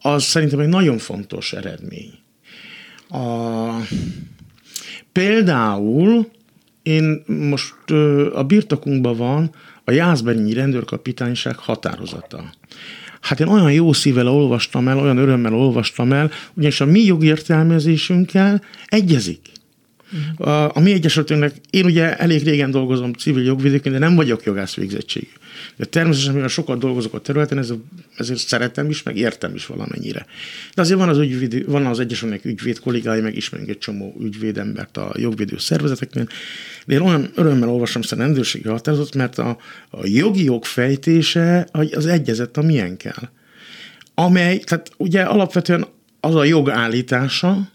[0.02, 2.12] az szerintem egy nagyon fontos eredmény.
[3.10, 3.68] A,
[5.12, 6.28] például
[6.84, 7.92] én most
[8.34, 9.52] a birtokunkban van
[9.84, 12.54] a Jászberényi rendőrkapitányság határozata.
[13.28, 18.62] Hát én olyan jó szívvel olvastam el, olyan örömmel olvastam el, ugyanis a mi jogértelmezésünkkel
[18.86, 19.40] egyezik.
[20.38, 24.76] A, a mi egyesületünknek, én ugye elég régen dolgozom civil jogvédőként, de nem vagyok jogász
[24.76, 25.28] végzettségű.
[25.78, 27.74] De természetesen, mivel sokat dolgozok a területen, ez,
[28.18, 30.26] ezért szeretem is, meg értem is valamennyire.
[30.74, 34.98] De azért van az, ügyvéd, van az Egyesületnek ügyvéd kollégái, meg ismerünk egy csomó ügyvédembert
[34.98, 36.28] a jogvédő szervezeteknél.
[36.86, 39.58] De én olyan örömmel olvasom ezt a rendőrségi határozatot, mert a,
[39.90, 43.30] a jogi jog fejtése az egyezett a milyen kell.
[44.14, 45.86] Amely, tehát ugye alapvetően
[46.20, 47.70] az a jog állítása,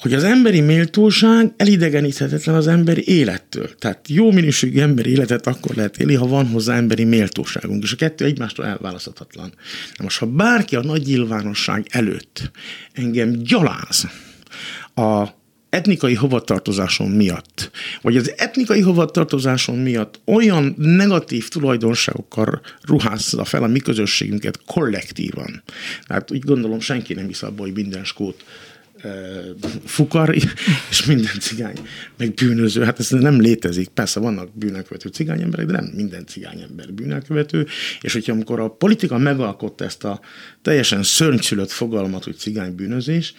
[0.00, 3.74] hogy az emberi méltóság elidegeníthetetlen az emberi élettől.
[3.74, 7.96] Tehát jó minőségű emberi életet akkor lehet élni, ha van hozzá emberi méltóságunk, és a
[7.96, 9.52] kettő egymástól elválaszthatatlan.
[9.96, 12.50] Na most, ha bárki a nagy nyilvánosság előtt
[12.92, 14.06] engem gyaláz
[14.94, 15.38] a
[15.70, 17.70] etnikai hovatartozásom miatt,
[18.02, 25.62] vagy az etnikai hovatartozásom miatt olyan negatív tulajdonságokkal ruházza fel a mi közösségünket kollektívan.
[26.06, 28.44] Tehát úgy gondolom, senki nem hisz abban, hogy minden skót
[29.84, 30.34] fukar,
[30.90, 31.76] és minden cigány,
[32.16, 32.84] meg bűnöző.
[32.84, 33.88] Hát ez nem létezik.
[33.88, 37.66] Persze vannak bűnökövető cigány emberek, de nem minden cigány ember bűnökövető.
[38.00, 40.20] És hogyha amikor a politika megalkotta ezt a
[40.62, 43.34] teljesen szörnyszülött fogalmat, hogy cigány bűnözés,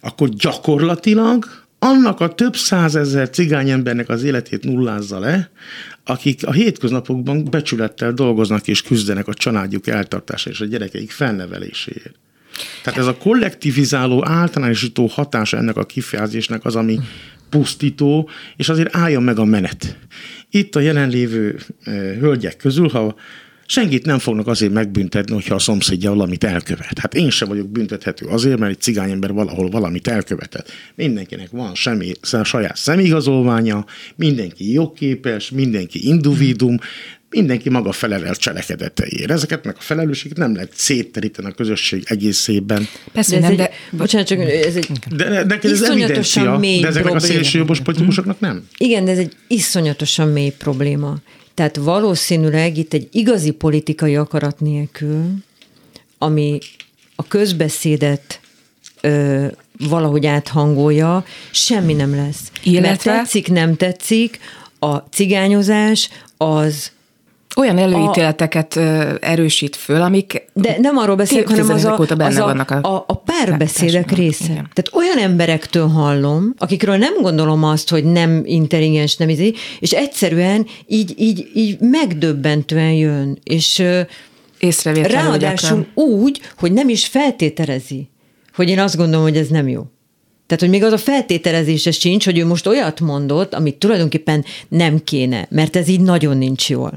[0.00, 1.46] akkor gyakorlatilag
[1.78, 5.50] annak a több százezer cigány embernek az életét nullázza le,
[6.04, 12.14] akik a hétköznapokban becsülettel dolgoznak és küzdenek a családjuk eltartása és a gyerekeik felneveléséért.
[12.82, 16.98] Tehát ez a kollektivizáló, általánosító hatása ennek a kifejezésnek az, ami
[17.50, 19.96] pusztító, és azért álljon meg a menet.
[20.50, 21.58] Itt a jelenlévő
[22.20, 23.14] hölgyek közül, ha
[23.66, 26.98] senkit nem fognak azért megbüntetni, hogyha a szomszédja valamit elkövet.
[26.98, 30.72] Hát én sem vagyok büntethető azért, mert egy cigányember valahol valamit elkövetett.
[30.94, 32.12] Mindenkinek van semmi,
[32.44, 33.84] saját szemigazolványa,
[34.16, 36.78] mindenki jogképes, mindenki individum,
[37.30, 39.30] mindenki maga felelel cselekedeteiért.
[39.30, 42.88] Ezeket meg a felelősséget nem lehet szétteríteni a közösség egészében.
[43.12, 43.70] Persze, de nem, egy, de...
[43.90, 48.66] Bocsánat, csak ez egy de, neked ez evidencia, de ezek a szélsőjobbos politikusoknak nem.
[48.76, 51.16] Igen, de ez egy iszonyatosan mély probléma.
[51.54, 55.24] Tehát valószínűleg itt egy igazi politikai akarat nélkül,
[56.18, 56.58] ami
[57.16, 58.40] a közbeszédet
[59.00, 59.46] ö,
[59.88, 62.50] valahogy áthangolja, semmi nem lesz.
[62.62, 64.38] Illetve- Mert tetszik, nem tetszik,
[64.78, 66.90] a cigányozás az
[67.56, 72.30] Olyan előítéleteket ö, erősít föl, amik de nem arról beszélek, hanem az a, óta benne
[72.30, 74.44] az a, vannak a, a, a párbeszédek része.
[74.44, 74.70] Igen.
[74.72, 80.66] Tehát olyan emberektől hallom, akikről nem gondolom azt, hogy nem intelligens, nem izé, és egyszerűen
[80.86, 83.82] így, így, így megdöbbentően jön, és
[84.58, 88.08] észrevétlenül ráadásul úgy, hogy nem is feltételezi,
[88.54, 89.86] hogy én azt gondolom, hogy ez nem jó.
[90.46, 95.04] Tehát, hogy még az a feltételezése sincs, hogy ő most olyat mondott, amit tulajdonképpen nem
[95.04, 96.92] kéne, mert ez így nagyon nincs jól.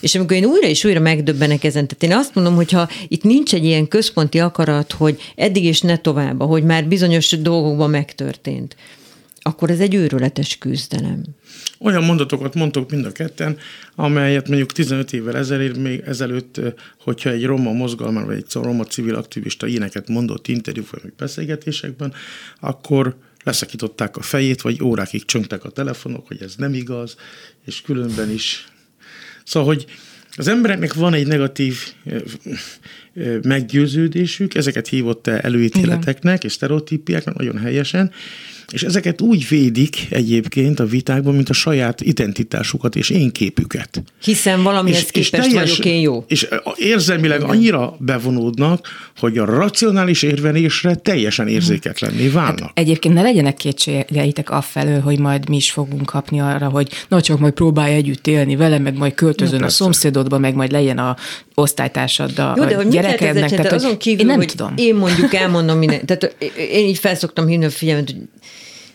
[0.00, 3.22] És amikor én újra és újra megdöbbenek ezen, tehát én azt mondom, hogy ha itt
[3.22, 8.76] nincs egy ilyen központi akarat, hogy eddig és ne tovább, hogy már bizonyos dolgokban megtörtént,
[9.42, 11.22] akkor ez egy őrületes küzdelem.
[11.78, 13.58] Olyan mondatokat mondtok mind a ketten,
[13.94, 16.60] amelyet mondjuk 15 évvel ezelőtt, még ezelőtt,
[17.02, 22.12] hogyha egy roma mozgalmán, vagy egy roma civil aktivista ilyeneket mondott interjúban, vagy beszélgetésekben,
[22.60, 27.16] akkor leszakították a fejét, vagy órákig csöngtek a telefonok, hogy ez nem igaz,
[27.66, 28.68] és különben is.
[29.50, 29.86] Szóval, hogy
[30.36, 31.76] az embereknek van egy negatív
[33.42, 38.12] meggyőződésük, ezeket hívott el előítéleteknek és sztereotípiáknak nagyon helyesen,
[38.72, 44.02] és ezeket úgy védik egyébként a vitákban, mint a saját identitásukat és én képüket.
[44.22, 46.24] Hiszen valamihez képest vagyok én jó.
[46.28, 52.70] És érzelmileg annyira bevonódnak, hogy a racionális érvelésre teljesen érzéketlenné válnak.
[52.74, 57.38] Egyébként ne legyenek kétségeitek affelől, hogy majd mi is fogunk kapni arra, hogy na csak
[57.38, 59.76] majd próbálj együtt élni vele, meg majd költözön a persze.
[59.76, 61.16] szomszédodba, meg majd legyen a
[61.60, 63.48] osztálytársad a Jó, de hogy gyerekednek.
[63.48, 63.68] csinálni?
[63.68, 64.72] hogy azon kívül, én nem hogy tudom.
[64.76, 66.06] én mondjuk elmondom minden.
[66.06, 68.20] Tehát én így felszoktam hívni a figyelmet, hogy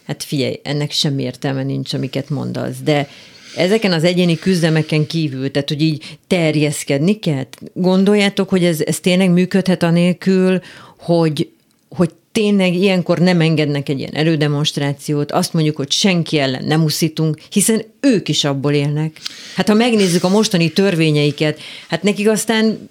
[0.07, 3.07] hát figyelj, ennek semmi értelme nincs, amiket mondasz, de
[3.55, 9.29] ezeken az egyéni küzdelmeken kívül, tehát hogy így terjeszkedni kell, gondoljátok, hogy ez, ez tényleg
[9.29, 10.59] működhet anélkül,
[10.97, 11.49] hogy,
[11.89, 17.37] hogy tényleg ilyenkor nem engednek egy ilyen erődemonstrációt, azt mondjuk, hogy senki ellen nem uszítunk,
[17.51, 19.19] hiszen ők is abból élnek.
[19.55, 22.89] Hát ha megnézzük a mostani törvényeiket, hát nekik aztán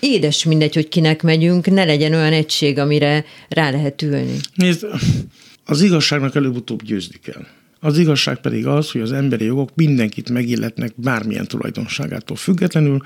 [0.00, 4.36] édes mindegy, hogy kinek megyünk, ne legyen olyan egység, amire rá lehet ülni.
[4.54, 4.86] Nézd,
[5.64, 7.46] az igazságnak előbb-utóbb győzni kell.
[7.80, 13.02] Az igazság pedig az, hogy az emberi jogok mindenkit megilletnek bármilyen tulajdonságától függetlenül,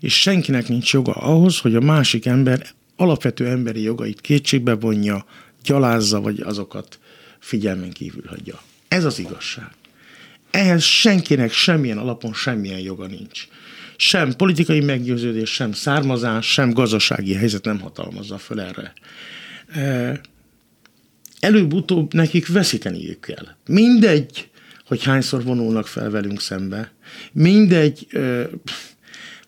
[0.00, 2.66] és senkinek nincs joga ahhoz, hogy a másik ember
[2.96, 5.26] alapvető emberi jogait kétségbe vonja,
[5.64, 6.98] gyalázza, vagy azokat
[7.38, 8.60] figyelmen kívül hagyja.
[8.88, 9.70] Ez az igazság.
[10.50, 13.48] Ehhez senkinek semmilyen alapon semmilyen joga nincs.
[13.96, 18.92] Sem politikai meggyőződés, sem származás, sem gazdasági helyzet nem hatalmazza föl erre
[21.40, 23.46] előbb-utóbb nekik veszíteniük kell.
[23.66, 24.48] Mindegy,
[24.86, 26.92] hogy hányszor vonulnak fel velünk szembe,
[27.32, 28.42] mindegy, ö,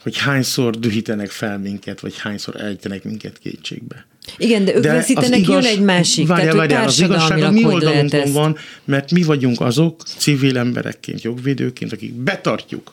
[0.03, 4.07] hogy hányszor dühítenek fel minket, vagy hányszor ejtenek minket kétségbe.
[4.37, 6.27] Igen, de ők de veszítenek, jön egy másik.
[6.27, 11.23] Várjál, tehát, várjál, az igazság a mi oldalunkon van, mert mi vagyunk azok civil emberekként,
[11.23, 12.93] jogvédőként, akik betartjuk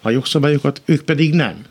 [0.00, 1.64] a jogszabályokat, ők pedig nem.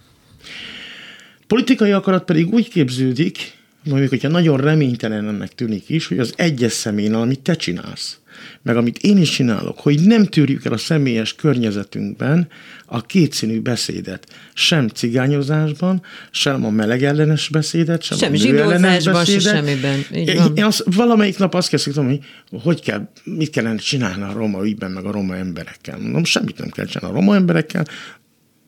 [1.48, 6.72] Politikai akarat pedig úgy képződik, mondjuk, hogyha nagyon reménytelen ennek tűnik is, hogy az egyes
[6.72, 8.18] személyen, amit te csinálsz,
[8.62, 12.48] meg amit én is csinálok, hogy nem tűrjük el a személyes környezetünkben
[12.86, 14.28] a kétszínű beszédet.
[14.54, 20.00] Sem cigányozásban, sem a meleg ellenes beszédet, sem, Sem a zsidózásban, se semmiben.
[20.14, 20.56] Így van.
[20.56, 22.20] én azt, valamelyik nap azt kezdtem, hogy
[22.64, 25.98] hogy kell, mit kellene csinálni a roma ügyben, meg a roma emberekkel.
[25.98, 27.86] Mondom, semmit nem kell csinálni a roma emberekkel,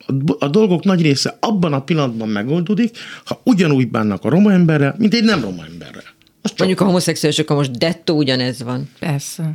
[0.08, 4.96] a, a dolgok nagy része abban a pillanatban megoldódik, ha ugyanúgy bánnak a roma emberrel,
[4.98, 6.07] mint egy nem roma emberrel.
[6.50, 9.52] Csak Mondjuk a homoszexuálisokkal most dettó ugyanez van, Persze.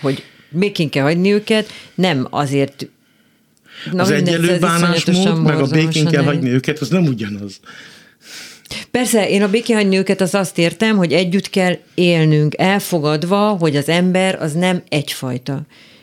[0.00, 2.86] hogy békén kell hagyni őket, nem azért
[3.92, 7.60] Na, az egyenlő bánásmód, meg a békén kell hagyni őket, az nem ugyanaz.
[8.90, 13.76] Persze, én a békén hagyni őket az azt értem, hogy együtt kell élnünk, elfogadva, hogy
[13.76, 15.62] az ember az nem egyfajta.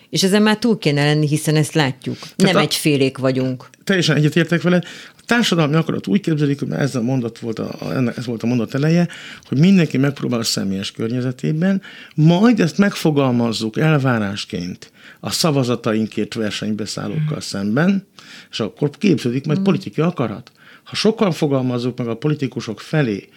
[0.09, 2.17] És ezen már túl kéne lenni, hiszen ezt látjuk.
[2.35, 3.69] Nem a- egyfélék vagyunk.
[3.83, 4.83] Teljesen egyetértek veled.
[5.27, 7.77] Társadalmi akarat úgy képzelik, hogy ez a mondat volt a,
[8.15, 9.07] ez volt a mondat eleje,
[9.43, 11.81] hogy mindenki megpróbál a személyes környezetében,
[12.15, 18.07] majd ezt megfogalmazzuk elvárásként a szavazatainkért versenybeszállókkal szemben,
[18.51, 20.51] és akkor képződik majd politikai akarat.
[20.83, 23.29] Ha sokan fogalmazzuk meg a politikusok felé,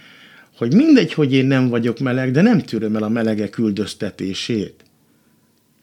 [0.57, 4.85] hogy mindegy, hogy én nem vagyok meleg, de nem tűröm el a melegek üldöztetését.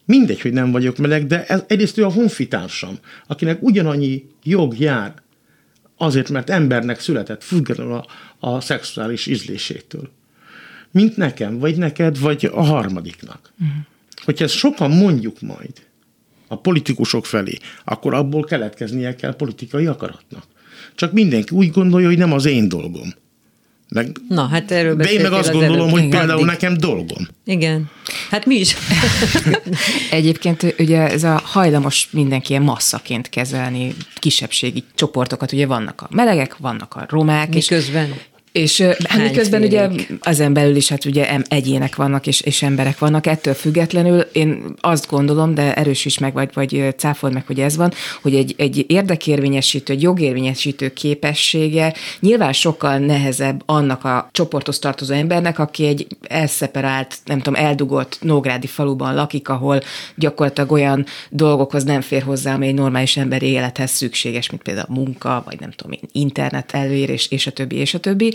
[0.04, 5.14] Mindegy, hogy nem vagyok meleg, de ez, egyrészt ő a honfitársam, akinek ugyanannyi jog jár,
[5.98, 8.06] azért, mert embernek született, függetlenül a,
[8.38, 10.10] a szexuális ízlésétől.
[10.90, 13.52] Mint nekem, vagy neked, vagy a harmadiknak.
[13.60, 13.76] Uh-huh.
[14.24, 15.72] Hogyha ezt sokan mondjuk majd
[16.48, 20.44] a politikusok felé, akkor abból keletkeznie kell politikai akaratnak.
[20.94, 23.08] Csak mindenki úgy gondolja, hogy nem az én dolgom
[23.90, 25.90] Meg, Na, hát erről de én meg azt az gondolom, előbb.
[25.90, 26.18] hogy Igen.
[26.18, 26.50] például Addig.
[26.50, 27.28] nekem dolgom.
[27.44, 27.90] Igen.
[28.30, 28.76] Hát mi is.
[30.10, 36.56] Egyébként ugye ez a hajlamos mindenki ilyen masszaként kezelni kisebbségi csoportokat, ugye vannak a melegek,
[36.56, 38.06] vannak a romák, Miközben.
[38.06, 38.14] És
[38.52, 40.12] ö, hát Hány miközben ugye félék?
[40.20, 43.26] ezen belül is hát ugye egyének vannak, és, és emberek vannak.
[43.26, 47.76] Ettől függetlenül én azt gondolom, de erősíts meg, vagy, vagy ö, cáfold meg, hogy ez
[47.76, 47.92] van,
[48.22, 55.58] hogy egy, egy érdekérvényesítő, egy jogérvényesítő képessége nyilván sokkal nehezebb annak a csoporthoz tartozó embernek,
[55.58, 59.80] aki egy elszeparált, nem tudom, eldugott nógrádi faluban lakik, ahol
[60.14, 65.42] gyakorlatilag olyan dolgokhoz nem fér hozzá, ami egy normális emberi élethez szükséges, mint például munka,
[65.46, 68.32] vagy nem tudom én, internet elérés, és a többi, és a többi.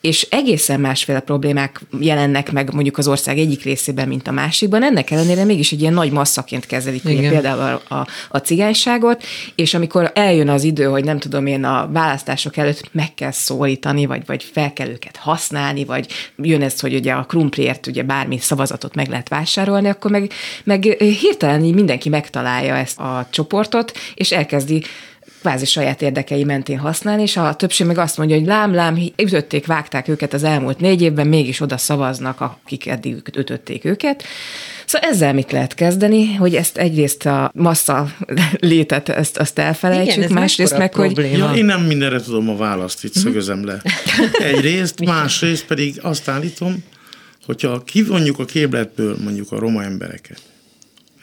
[0.00, 4.82] És egészen másféle problémák jelennek meg mondjuk az ország egyik részében, mint a másikban.
[4.82, 9.22] Ennek ellenére mégis egy ilyen nagy masszaként kezelik ugye például a, a, a cigányságot,
[9.54, 14.06] és amikor eljön az idő, hogy nem tudom én a választások előtt meg kell szólítani,
[14.06, 18.38] vagy, vagy fel kell őket használni, vagy jön ez, hogy ugye a krumpliért ugye bármi
[18.38, 20.32] szavazatot meg lehet vásárolni, akkor meg,
[20.64, 20.82] meg
[21.20, 24.82] hirtelen így mindenki megtalálja ezt a csoportot, és elkezdi
[25.42, 29.66] kvázi saját érdekei mentén használni, és a többség meg azt mondja, hogy lám, lám, ütötték,
[29.66, 34.24] vágták őket az elmúlt négy évben, mégis oda szavaznak, akik eddig ütötték őket.
[34.86, 38.14] Szóval ezzel mit lehet kezdeni, hogy ezt egyrészt a massza
[38.58, 41.30] létet, ezt, azt elfelejtsük, Igen, másrészt meg, hogy.
[41.32, 43.82] Ja, én nem mindenre tudom a választ, itt szögözem le.
[44.52, 46.84] Egyrészt, másrészt pedig azt állítom,
[47.46, 50.40] hogyha kivonjuk a képletből mondjuk a roma embereket,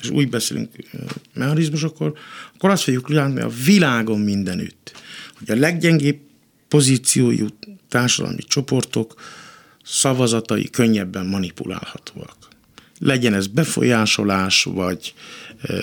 [0.02, 0.98] és úgy beszélünk ö,
[1.34, 2.14] mechanizmusokkor,
[2.56, 4.92] akkor azt fogjuk látni a világon mindenütt,
[5.38, 6.20] hogy a leggyengébb
[6.68, 7.48] pozíciójú
[7.90, 9.14] társadalmi csoportok
[9.84, 12.38] szavazatai könnyebben manipulálhatóak.
[13.00, 15.14] Legyen ez befolyásolás, vagy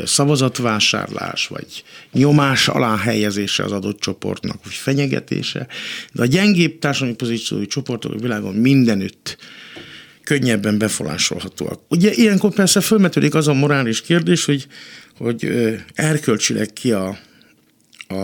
[0.05, 5.67] szavazatvásárlás, vagy nyomás alá helyezése az adott csoportnak, vagy fenyegetése.
[6.13, 9.37] De a gyengébb társadalmi pozíciói csoportok a világon mindenütt
[10.27, 11.81] könnyebben befolyásolhatóak.
[11.89, 14.67] Ugye ilyenkor persze fölmetődik az a morális kérdés, hogy,
[15.19, 15.49] hogy
[15.95, 17.19] erkölcsileg ki a,
[18.09, 18.15] a,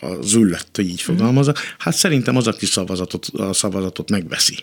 [0.00, 1.54] a züllött, hogy így fogalmazza.
[1.78, 4.54] Hát szerintem az, aki szavazatot, a szavazatot megveszi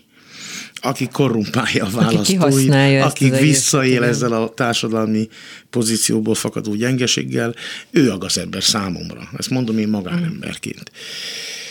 [0.82, 5.28] aki korrumpálja a választóit, aki az egészet, visszaél ezzel a társadalmi
[5.70, 7.56] pozícióból fakadó gyengeséggel,
[7.92, 9.30] ő a gazember számomra.
[9.38, 10.92] Ezt mondom én magánemberként.
[10.92, 11.69] Ö,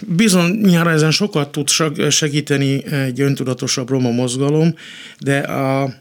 [0.00, 4.74] Bizonyára ezen sokat tud seg- segíteni egy öntudatosabb roma mozgalom,
[5.18, 5.94] de a,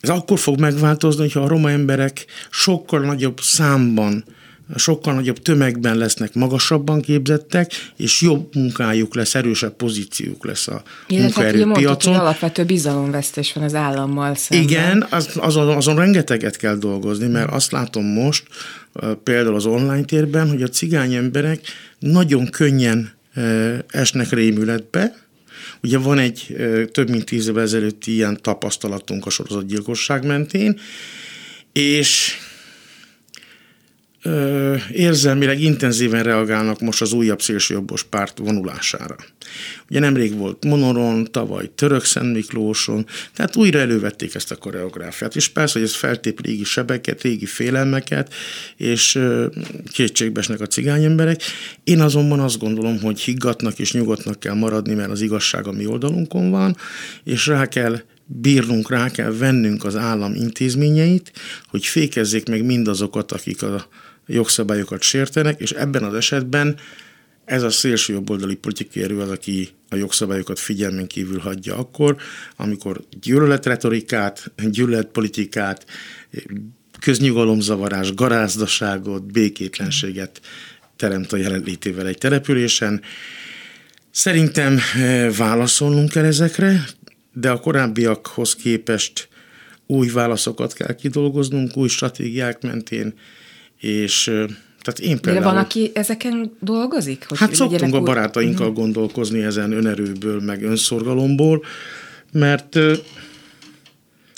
[0.00, 4.24] ez akkor fog megváltozni, hogyha a roma emberek sokkal nagyobb számban,
[4.76, 11.42] sokkal nagyobb tömegben lesznek magasabban képzettek, és jobb munkájuk lesz, erősebb pozíciójuk lesz a illetve
[11.42, 12.14] hát ugye mondtad, hogy munkaerőpiacon.
[12.14, 14.68] alapvető bizalomvesztés van az állammal szemben.
[14.68, 18.42] Igen, az, azon, azon rengeteget kell dolgozni, mert azt látom most,
[19.22, 21.60] például az online térben, hogy a cigány emberek
[21.98, 23.12] nagyon könnyen
[23.88, 25.14] esnek rémületbe.
[25.82, 26.56] Ugye van egy
[26.92, 30.80] több mint tíz évvel ezelőtti ilyen tapasztalatunk a sorozatgyilkosság mentén,
[31.72, 32.36] és
[34.22, 39.16] ö, érzelmileg intenzíven reagálnak most az újabb szélsőjobbos párt vonulására.
[39.88, 45.48] Ugye nemrég volt Monoron, tavaly Török Szent Miklóson, tehát újra elővették ezt a koreográfiát, és
[45.48, 48.34] persze, hogy ez feltép régi sebeket, régi félelmeket,
[48.76, 49.46] és ö,
[49.92, 51.42] kétségbesnek a cigány emberek.
[51.84, 55.86] Én azonban azt gondolom, hogy higgatnak és nyugodtnak kell maradni, mert az igazság a mi
[55.86, 56.76] oldalunkon van,
[57.24, 58.00] és rá kell
[58.32, 61.32] bírnunk, rá kell vennünk az állam intézményeit,
[61.66, 63.88] hogy fékezzék meg mindazokat, akik a
[64.32, 66.76] jogszabályokat sértenek, és ebben az esetben
[67.44, 72.16] ez a szélső jobboldali politikai erő az, aki a jogszabályokat figyelmen kívül hagyja akkor,
[72.56, 75.86] amikor gyűlöletretorikát, gyűlöletpolitikát,
[77.00, 80.40] köznyugalomzavarás, garázdaságot, békétlenséget
[80.96, 83.02] teremt a jelenlétével egy településen.
[84.10, 86.84] Szerintem eh, válaszolnunk kell ezekre,
[87.32, 89.28] de a korábbiakhoz képest
[89.86, 93.14] új válaszokat kell kidolgoznunk, új stratégiák mentén,
[93.80, 94.46] és eh,
[94.82, 95.44] tehát én De például...
[95.44, 97.24] van, aki ezeken dolgozik?
[97.28, 101.64] Hogy Hát szoktunk a barátainkkal gondolkozni ezen önerőből, meg önszorgalomból,
[102.32, 102.78] mert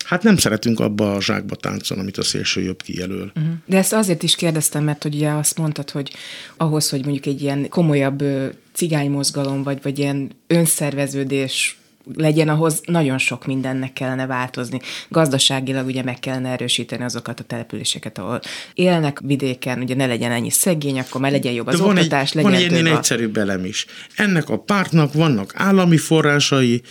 [0.05, 3.31] hát nem szeretünk abba a zsákba táncolni, amit a szélső jobb kijelöl.
[3.35, 3.45] Mhm.
[3.67, 6.13] De ezt azért is kérdeztem, mert ugye azt mondtad, hogy
[6.57, 8.25] ahhoz, hogy mondjuk egy ilyen komolyabb
[8.73, 11.77] cigánymozgalom, vagy, vagy ilyen önszerveződés
[12.15, 14.81] legyen, ahhoz nagyon sok mindennek kellene változni.
[15.09, 18.41] Gazdaságilag ugye meg kellene erősíteni azokat a településeket, ahol
[18.75, 22.03] élnek vidéken, ugye ne legyen ennyi szegény, akkor már legyen jobb az De van egy,
[22.03, 22.97] oktatás, van legyen egy ennél több a...
[22.97, 23.87] egyszerűbb elem is.
[24.17, 26.83] Ennek a pártnak vannak állami forrásai,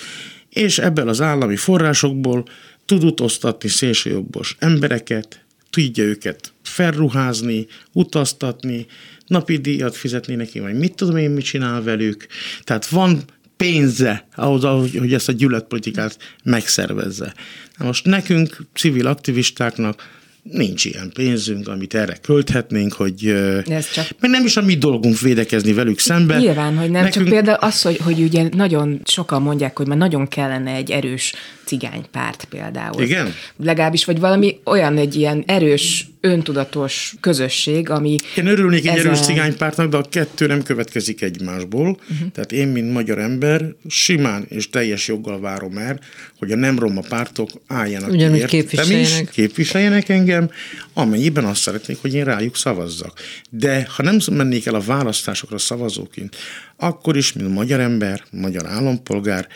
[0.49, 2.45] és ebből az állami forrásokból
[2.86, 8.86] tud utaztatni szélsőjobbos embereket, tudja őket felruházni, utaztatni,
[9.28, 12.28] napi díjat fizetni neki, vagy mit tudom én, mit csinál velük.
[12.64, 13.24] Tehát van
[13.62, 17.34] pénze ahhoz, hogy ezt a gyűlöletpolitikát megszervezze.
[17.78, 23.28] Na most nekünk, civil aktivistáknak nincs ilyen pénzünk, amit erre költhetnénk, hogy
[23.66, 24.07] ez csak...
[24.20, 26.39] meg nem is a mi dolgunk védekezni velük szemben.
[26.39, 27.26] Nyilván, hogy nem, Nekünk...
[27.26, 31.34] csak például az, hogy, hogy ugye nagyon sokan mondják, hogy már nagyon kellene egy erős
[31.72, 33.01] cigánypárt például.
[33.01, 33.34] Igen?
[33.57, 38.15] Legalábbis, vagy valami olyan egy ilyen erős, öntudatos közösség, ami...
[38.36, 41.89] Én örülnék egy erős cigánypártnak, de a kettő nem következik egymásból.
[41.89, 42.32] Uh-huh.
[42.34, 45.99] Tehát én, mint magyar ember, simán és teljes joggal várom el,
[46.39, 49.22] hogy a nem roma pártok álljanak Ugyanúgy képviseljenek.
[49.22, 50.49] Is, képviseljenek engem,
[50.93, 53.19] amennyiben azt szeretnék, hogy én rájuk szavazzak.
[53.49, 56.36] De ha nem mennék el a választásokra szavazóként,
[56.78, 59.47] akkor is, mint magyar ember, magyar állampolgár,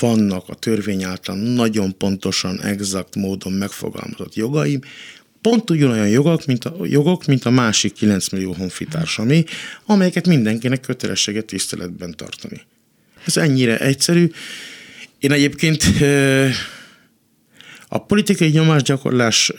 [0.00, 4.80] vannak a törvény által nagyon pontosan, exakt módon megfogalmazott jogaim,
[5.40, 9.44] pont ugyanolyan jogok, mint a, jogok, mint a másik 9 millió honfitársami,
[9.84, 12.60] amelyeket mindenkinek kötelességet tiszteletben tartani.
[13.24, 14.30] Ez ennyire egyszerű.
[15.18, 15.84] Én egyébként
[17.88, 19.52] a politikai nyomásgyakorlás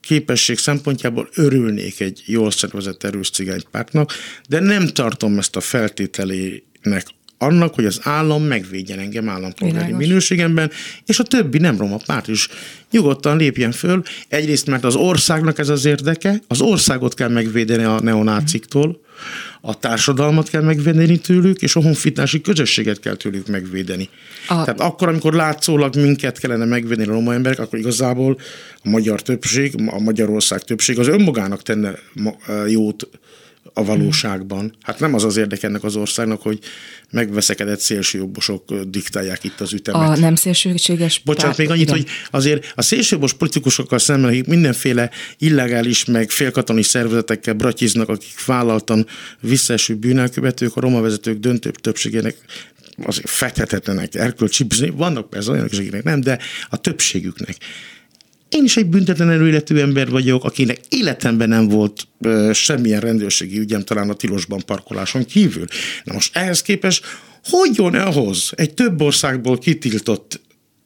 [0.00, 4.12] képesség szempontjából örülnék egy jól szervezett erős cigánypártnak,
[4.48, 7.04] de nem tartom ezt a feltételének
[7.42, 10.06] annak, hogy az állam megvédjen engem állampolgári Világos.
[10.06, 10.70] minőségemben,
[11.06, 12.48] és a többi nem roma párt is
[12.90, 14.02] nyugodtan lépjen föl.
[14.28, 19.00] Egyrészt, mert az országnak ez az érdeke, az országot kell megvédeni a neonáciktól,
[19.60, 24.08] a társadalmat kell megvédeni tőlük, és a honfitási közösséget kell tőlük megvédeni.
[24.48, 24.64] A...
[24.64, 28.38] Tehát akkor, amikor látszólag minket kellene megvédeni a roma emberek, akkor igazából
[28.82, 31.94] a magyar többség, a Magyarország többség az önmagának tenne
[32.66, 33.08] jót
[33.74, 34.76] a valóságban.
[34.82, 36.58] Hát nem az az érdek ennek az országnak, hogy
[37.10, 40.18] megveszekedett szélsőjobbosok diktálják itt az ütemet.
[40.18, 41.96] A nem szélsőséges Bocsánat, még annyit, igen.
[41.96, 49.06] hogy azért a szélsőjobbos politikusokkal szemben, akik mindenféle illegális, meg félkatoni szervezetekkel bratiznak, akik vállaltan
[49.40, 52.36] visszaeső bűnelkövetők, a roma vezetők döntő többségének
[53.04, 56.38] azért fethetetlenek, erkölcsi vannak persze olyanok, akiknek nem, de
[56.68, 57.56] a többségüknek
[58.52, 63.82] én is egy büntetlen előéletű ember vagyok, akinek életemben nem volt ö, semmilyen rendőrségi ügyem,
[63.82, 65.64] talán a tilosban parkoláson kívül.
[66.04, 67.04] Na most ehhez képest,
[67.44, 70.40] hogy jön ahhoz egy több országból kitiltott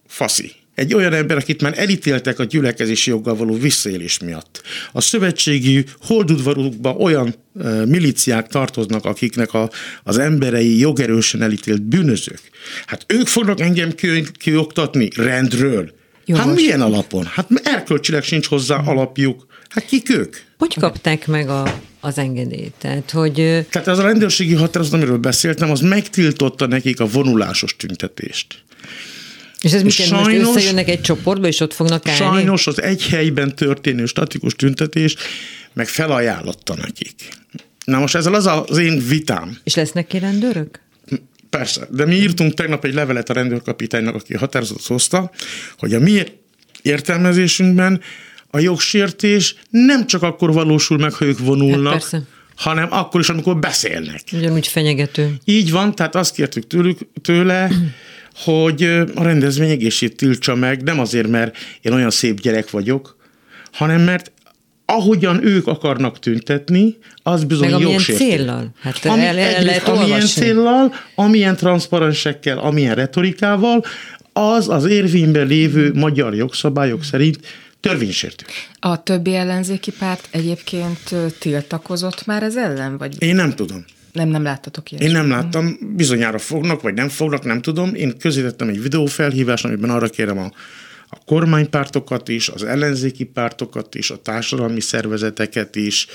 [0.07, 0.53] faszi?
[0.75, 4.63] Egy olyan ember, akit már elítéltek a gyülekezési joggal való visszaélés miatt.
[4.93, 9.71] A szövetségi holdudvarukba olyan e, miliciák tartoznak, akiknek a,
[10.03, 12.41] az emberei jogerősen elítélt bűnözők.
[12.87, 13.93] Hát ők fognak engem
[14.39, 15.95] kioktatni rendről
[16.27, 16.45] Jogos.
[16.45, 17.25] Hát milyen alapon?
[17.25, 19.47] Hát erkölcsileg sincs hozzá alapjuk.
[19.69, 20.37] Hát kik ők?
[20.59, 22.73] Hogy kapták meg a, az engedélyt?
[22.79, 23.35] Tehát, hogy...
[23.71, 28.65] Tehát az a rendőrségi határozat, amiről beszéltem, az megtiltotta nekik a vonulásos tüntetést.
[29.61, 32.19] És ez mit jelent, most összejönnek egy csoportba, és ott fognak állni?
[32.19, 35.17] Sajnos az egy helyben történő statikus tüntetés
[35.73, 37.29] meg felajánlotta nekik.
[37.85, 39.59] Na most ezzel az az én vitám.
[39.65, 40.81] És lesznek ki rendőrök?
[41.51, 45.31] Persze, de mi írtunk tegnap egy levelet a rendőrkapitánynak, aki a határozatot hozta,
[45.79, 46.23] hogy a mi
[46.83, 48.01] értelmezésünkben
[48.51, 52.23] a jogsértés nem csak akkor valósul meg, ha ők vonulnak, hát
[52.57, 54.23] hanem akkor is, amikor beszélnek.
[54.33, 55.35] Ugyanúgy fenyegető.
[55.45, 57.71] Így van, tehát azt kértük tőlük, tőle,
[58.35, 58.83] hogy
[59.15, 63.17] a rendezvény egészét tiltsa meg, nem azért, mert én olyan szép gyerek vagyok,
[63.73, 64.33] hanem mert
[64.87, 68.71] ahogyan ők akarnak tüntetni, az bizony Meg amilyen céllal.
[68.81, 73.85] Hát Ami, el, el lehet amilyen céllal, amilyen transzparensekkel, amilyen retorikával,
[74.33, 77.39] az az érvényben lévő magyar jogszabályok szerint
[77.81, 78.45] törvénysértő.
[78.79, 82.99] A többi ellenzéki párt egyébként tiltakozott már ez ellen?
[82.99, 83.23] Vagy...
[83.23, 83.85] Én nem tudom.
[84.13, 85.03] Nem, nem láttatok ilyet.
[85.05, 87.95] Én nem láttam, bizonyára fognak, vagy nem fognak, nem tudom.
[87.95, 90.51] Én közítettem egy videófelhívást, amiben arra kérem a
[91.09, 96.07] a kormánypártokat is, az ellenzéki pártokat is, a társadalmi szervezeteket is,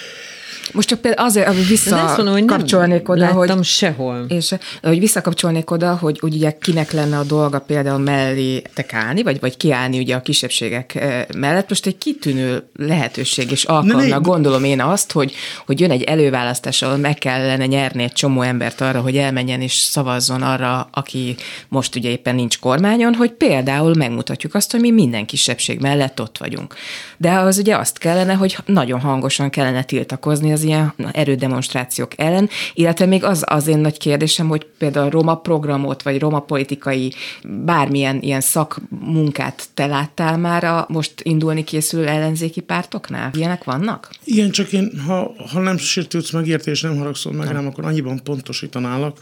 [0.73, 3.63] most csak például azért, hogy visszakapcsolnék oda, hogy...
[3.63, 4.25] sehol.
[4.27, 8.61] És hogy visszakapcsolnék oda, hogy, hogy ugye kinek lenne a dolga például mellé
[8.91, 11.69] állni, vagy, vagy kiállni ugye a kisebbségek eh, mellett.
[11.69, 15.33] Most egy kitűnő lehetőség és alkalomnak ne, gondolom én azt, hogy,
[15.65, 19.73] hogy jön egy előválasztás, ahol meg kellene nyerni egy csomó embert arra, hogy elmenjen és
[19.73, 21.35] szavazzon arra, aki
[21.67, 26.37] most ugye éppen nincs kormányon, hogy például megmutatjuk azt, hogy mi minden kisebbség mellett ott
[26.37, 26.75] vagyunk.
[27.17, 33.05] De az ugye azt kellene, hogy nagyon hangosan kellene tiltakozni az ilyen erődemonstrációk ellen, illetve
[33.05, 37.13] még az az én nagy kérdésem, hogy például a roma programot, vagy roma politikai
[37.43, 43.31] bármilyen ilyen szakmunkát te láttál már a most indulni készülő ellenzéki pártoknál?
[43.33, 44.09] Ilyenek vannak?
[44.23, 47.55] Igen, csak én, ha, ha nem sértődsz megértés, nem haragszol meg nem.
[47.55, 49.17] rám, akkor annyiban pontosítanálak,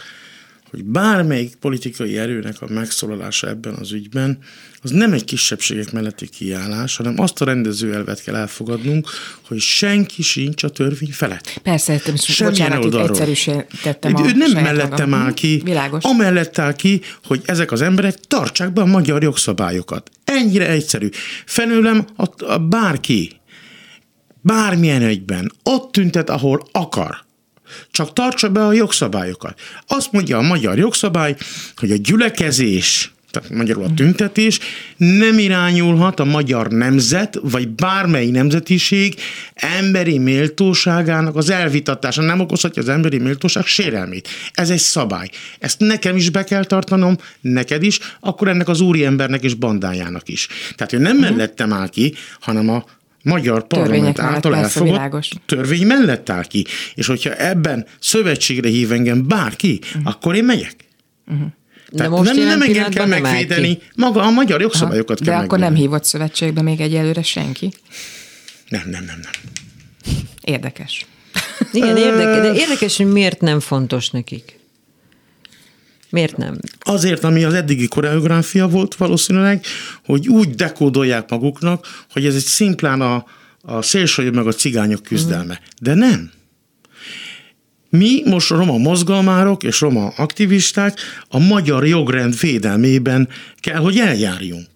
[0.70, 4.38] hogy bármelyik politikai erőnek a megszólalása ebben az ügyben,
[4.82, 9.10] az nem egy kisebbségek melletti kiállás, hanem azt a rendező elvet kell elfogadnunk,
[9.48, 11.60] hogy senki sincs a törvény felett.
[11.64, 12.02] Persze,
[12.38, 16.04] bocsánat, itt egyszerűsítettem Ő nem mellettem áll ki, Világos.
[16.04, 20.10] amellett áll ki, hogy ezek az emberek tartsák be a magyar jogszabályokat.
[20.24, 21.10] Ennyire egyszerű.
[21.46, 23.32] Felőlem a, a bárki,
[24.42, 27.28] bármilyen egyben, ott tüntet, ahol akar
[27.92, 29.60] csak tartsa be a jogszabályokat.
[29.88, 31.36] Azt mondja a magyar jogszabály,
[31.76, 34.60] hogy a gyülekezés, tehát magyarul a tüntetés
[34.98, 39.16] nem irányulhat a magyar nemzet, vagy bármely nemzetiség
[39.54, 42.22] emberi méltóságának az elvitatása.
[42.22, 44.28] Nem okozhatja az emberi méltóság sérelmét.
[44.54, 45.30] Ez egy szabály.
[45.60, 50.48] Ezt nekem is be kell tartanom, neked is, akkor ennek az úriembernek és bandájának is.
[50.76, 51.30] Tehát ő nem uh-huh.
[51.30, 52.86] mellettem áll ki, hanem a
[53.24, 55.30] magyar parlament által elfogadott világos.
[55.46, 56.66] törvény mellett áll ki.
[56.96, 60.02] És hogyha ebben szövetségre hív engem bárki, uh-huh.
[60.06, 60.76] akkor én megyek.
[61.28, 61.48] Uh-huh.
[61.96, 65.60] Tehát most nem, nem engem kell megvédeni, maga a magyar jogszabályokat Aha, kell De akkor
[65.60, 67.74] nem hívott szövetségbe még egyelőre senki?
[68.70, 69.32] Nem, nem, nem, nem.
[70.42, 71.06] Érdekes.
[71.72, 74.59] Igen, érdekes, de érdekes, hogy miért nem fontos nekik.
[76.10, 76.58] Miért nem?
[76.80, 79.66] Azért, ami az eddigi koreográfia volt valószínűleg,
[80.06, 83.26] hogy úgy dekódolják maguknak, hogy ez egy szimplán a,
[83.62, 85.60] a szélsőjobb meg a cigányok küzdelme.
[85.82, 86.32] De nem.
[87.90, 93.30] Mi most a roma mozgalmárok és roma aktivisták a magyar jogrend védelmében
[93.60, 94.68] kell, hogy eljárjunk.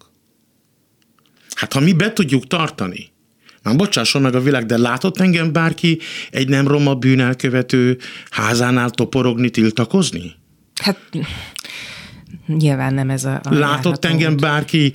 [1.54, 3.12] Hát ha mi be tudjuk tartani,
[3.62, 5.98] már bocsásson meg a világ, de látott engem bárki
[6.30, 7.98] egy nem roma bűnelkövető
[8.30, 10.34] házánál toporogni, tiltakozni?
[10.82, 10.98] Hát
[12.46, 13.40] nyilván nem ez a...
[13.44, 14.40] a Látott engem út.
[14.40, 14.92] bárki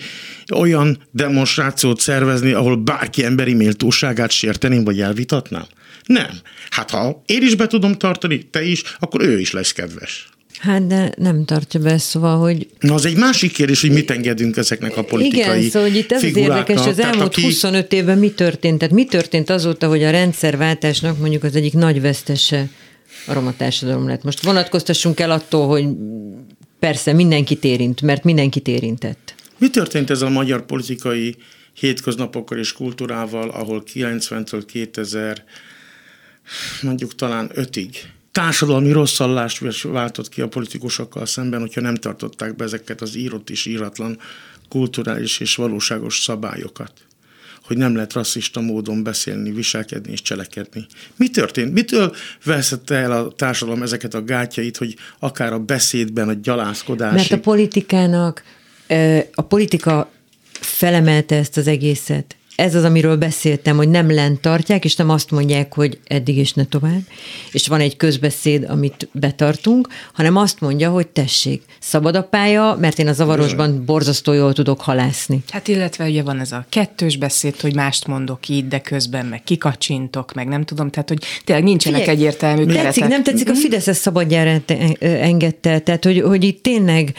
[0.53, 5.65] olyan demonstrációt szervezni, ahol bárki emberi méltóságát sérteném, vagy elvitatnám?
[6.05, 6.29] Nem.
[6.69, 10.29] Hát ha én is be tudom tartani, te is, akkor ő is lesz kedves.
[10.59, 12.67] Hát de nem tartja be, szóval, hogy...
[12.79, 16.11] Na, az egy másik kérdés, hogy mit engedünk ezeknek a politikai Igen, szóval hogy itt
[16.11, 17.41] ez az érdekes, az elmúlt aki...
[17.41, 18.77] 25 évben mi történt?
[18.77, 22.67] Tehát mi történt azóta, hogy a rendszerváltásnak mondjuk az egyik nagy vesztese
[23.27, 24.23] a roma társadalom lett.
[24.23, 25.87] Most vonatkoztassunk el attól, hogy
[26.79, 29.35] persze mindenkit érint, mert mindenkit érintett.
[29.57, 31.35] Mi történt ez a magyar politikai
[31.73, 35.43] hétköznapokkal és kultúrával, ahol 90-től 2000
[36.81, 37.95] mondjuk talán 5-ig
[38.31, 43.65] társadalmi rosszallást váltott ki a politikusokkal szemben, hogyha nem tartották be ezeket az írott és
[43.65, 44.19] íratlan
[44.69, 46.91] kulturális és valóságos szabályokat
[47.69, 50.85] hogy nem lehet rasszista módon beszélni, viselkedni és cselekedni.
[51.15, 51.73] Mi történt?
[51.73, 57.17] Mitől veszette el a társadalom ezeket a gátjait, hogy akár a beszédben, a gyalázkodásig?
[57.17, 58.43] Mert a politikának,
[59.33, 60.11] a politika
[60.51, 65.31] felemelte ezt az egészet ez az, amiről beszéltem, hogy nem lent tartják, és nem azt
[65.31, 67.01] mondják, hogy eddig és ne tovább,
[67.51, 72.99] és van egy közbeszéd, amit betartunk, hanem azt mondja, hogy tessék, szabad a pálya, mert
[72.99, 75.43] én a zavarosban borzasztó jól tudok halászni.
[75.49, 79.43] Hát illetve ugye van ez a kettős beszéd, hogy mást mondok így, de közben meg
[79.43, 83.07] kikacsintok, meg nem tudom, tehát hogy tényleg nincsenek Figyelj, egyértelmű tetszik, keretek.
[83.07, 83.61] Nem tetszik, a mhm.
[83.61, 84.61] Fidesz ezt szabadjára
[84.99, 87.13] engedte, tehát hogy, hogy itt tényleg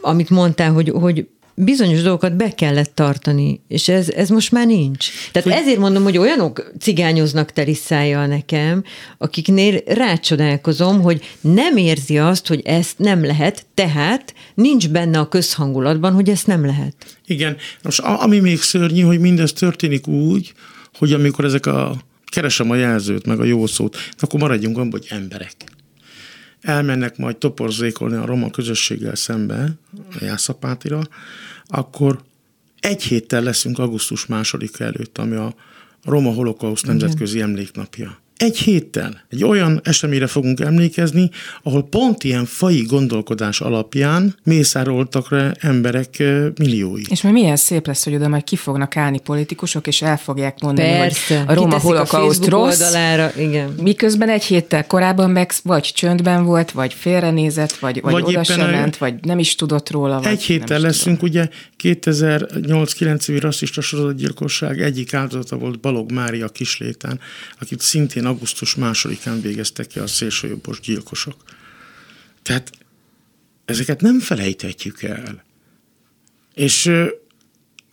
[0.00, 1.26] amit mondtál, hogy, hogy
[1.56, 5.08] bizonyos dolgokat be kellett tartani, és ez, ez most már nincs.
[5.32, 5.58] Tehát hogy...
[5.58, 8.84] ezért mondom, hogy olyanok cigányoznak teriszájjal nekem,
[9.18, 16.12] akiknél rácsodálkozom, hogy nem érzi azt, hogy ezt nem lehet, tehát nincs benne a közhangulatban,
[16.12, 16.94] hogy ezt nem lehet.
[17.26, 20.52] Igen, most ami még szörnyű, hogy mindez történik úgy,
[20.98, 25.06] hogy amikor ezek a keresem a jelzőt, meg a jó szót, akkor maradjunk abban, hogy
[25.10, 25.54] emberek
[26.60, 29.72] elmennek majd toporzékolni a roma közösséggel szembe,
[30.20, 31.02] a Jászapátira,
[31.66, 32.22] akkor
[32.80, 35.54] egy héttel leszünk augusztus második előtt, ami a
[36.04, 38.18] Roma Holokauszt Nemzetközi Emléknapja.
[38.36, 41.30] Egy héttel egy olyan eseményre fogunk emlékezni,
[41.62, 46.22] ahol pont ilyen fai gondolkodás alapján mészároltak rá emberek
[46.56, 47.02] milliói.
[47.08, 50.60] És majd milyen szép lesz, hogy oda majd ki fognak állni politikusok, és el fogják
[50.60, 51.38] mondani, Persze.
[51.38, 53.74] hogy a roma holokauszt rossz, oldalára, igen.
[53.82, 58.70] miközben egy héttel korábban meg vagy csöndben volt, vagy félrenézett, vagy, vagy, vagy oda sem
[58.70, 60.20] ment, vagy nem is tudott róla.
[60.24, 61.34] Egy héttel leszünk, tudom.
[61.34, 61.48] ugye
[61.82, 67.20] 2008-9 évi rasszista sorozatgyilkosság egyik áldozata volt Balog Mária Kislétán,
[67.60, 71.36] akit szintén augusztus másodikán végeztek ki a szélsőjobbos gyilkosok.
[72.42, 72.70] Tehát
[73.64, 75.44] ezeket nem felejthetjük el.
[76.54, 76.90] És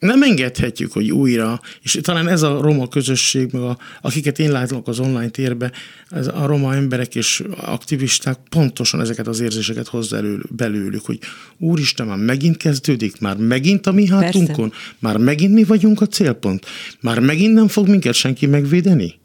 [0.03, 4.87] nem engedhetjük, hogy újra, és talán ez a roma közösség, meg a, akiket én látok
[4.87, 5.71] az online térbe,
[6.09, 11.19] ez a roma emberek és aktivisták pontosan ezeket az érzéseket hozza elő, belőlük, hogy
[11.57, 14.95] úristen, már megint kezdődik, már megint a mi hátunkon, Persze.
[14.99, 16.65] már megint mi vagyunk a célpont,
[16.99, 19.19] már megint nem fog minket senki megvédeni.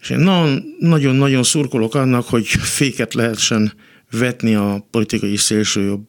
[0.00, 0.30] És én
[0.78, 3.72] nagyon-nagyon szurkolok annak, hogy féket lehessen
[4.10, 6.06] vetni a politikai szélsőjobb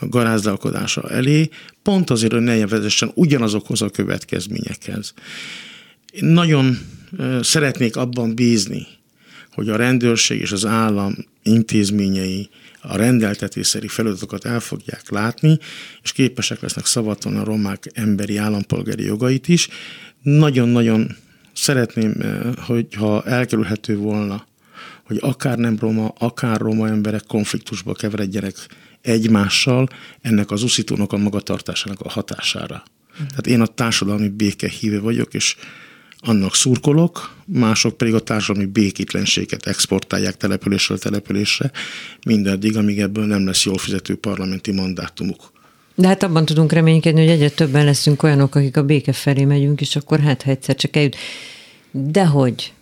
[0.00, 1.48] garázdálkodása elé,
[1.82, 5.14] pont azért, hogy ne vezessen ugyanazokhoz a következményekhez.
[6.10, 6.78] Én nagyon
[7.40, 8.86] szeretnék abban bízni,
[9.52, 12.48] hogy a rendőrség és az állam intézményei
[12.80, 15.58] a rendeltetésszerű feladatokat el fogják látni,
[16.02, 19.68] és képesek lesznek szavatolni a romák emberi állampolgári jogait is.
[20.22, 21.16] Nagyon-nagyon
[21.52, 22.14] szeretném,
[22.66, 24.46] hogyha elkerülhető volna,
[25.02, 28.54] hogy akár nem roma, akár roma emberek konfliktusba keveredjenek
[29.00, 29.88] egymással
[30.20, 32.82] ennek az uszítónak a magatartásának a hatására.
[33.16, 35.56] Tehát én a társadalmi béke híve vagyok, és
[36.20, 41.70] annak szurkolok, mások pedig a társadalmi békétlenséget exportálják településről településre,
[42.26, 45.52] mindaddig, amíg ebből nem lesz jól fizető parlamenti mandátumuk.
[46.00, 49.80] De hát abban tudunk reménykedni, hogy egyre többen leszünk olyanok, akik a béke felé megyünk,
[49.80, 51.16] és akkor hát, ha egyszer csak eljut.
[51.90, 52.72] Dehogy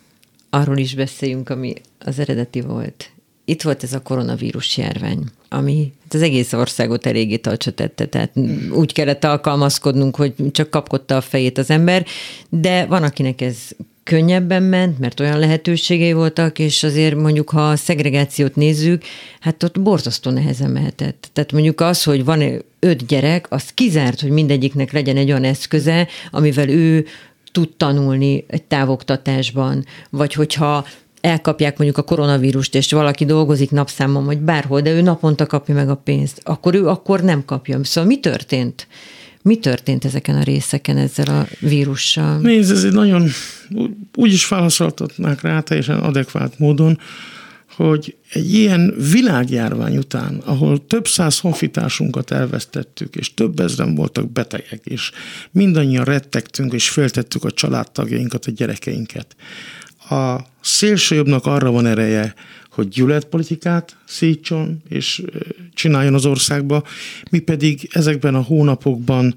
[0.49, 3.09] arról is beszéljünk, ami az eredeti volt.
[3.45, 8.31] Itt volt ez a koronavírus járvány, ami hát az egész országot eléggé talcsa tette, tehát
[8.71, 12.05] úgy kellett alkalmazkodnunk, hogy csak kapkodta a fejét az ember,
[12.49, 13.57] de van, akinek ez
[14.09, 19.03] könnyebben ment, mert olyan lehetőségei voltak, és azért mondjuk, ha a szegregációt nézzük,
[19.39, 21.29] hát ott borzasztó nehezen mehetett.
[21.33, 26.07] Tehát mondjuk az, hogy van öt gyerek, az kizárt, hogy mindegyiknek legyen egy olyan eszköze,
[26.31, 27.05] amivel ő
[27.51, 30.85] tud tanulni egy távoktatásban, vagy hogyha
[31.21, 35.89] elkapják mondjuk a koronavírust, és valaki dolgozik napszámon, vagy bárhol, de ő naponta kapja meg
[35.89, 37.83] a pénzt, akkor ő akkor nem kapja.
[37.83, 38.87] Szóval mi történt?
[39.41, 42.39] Mi történt ezeken a részeken ezzel a vírussal?
[42.39, 43.27] Nézd, ez egy nagyon,
[44.15, 46.99] úgy is válaszoltatnák rá teljesen adekvát módon,
[47.75, 54.81] hogy egy ilyen világjárvány után, ahol több száz honfitársunkat elvesztettük, és több ezren voltak betegek,
[54.83, 55.11] és
[55.51, 59.35] mindannyian rettegtünk, és féltettük a családtagjainkat, a gyerekeinket.
[60.09, 62.33] A szélsőjobbnak arra van ereje,
[62.79, 65.23] hogy gyűlöletpolitikát szítson és
[65.73, 66.83] csináljon az országba,
[67.31, 69.35] mi pedig ezekben a hónapokban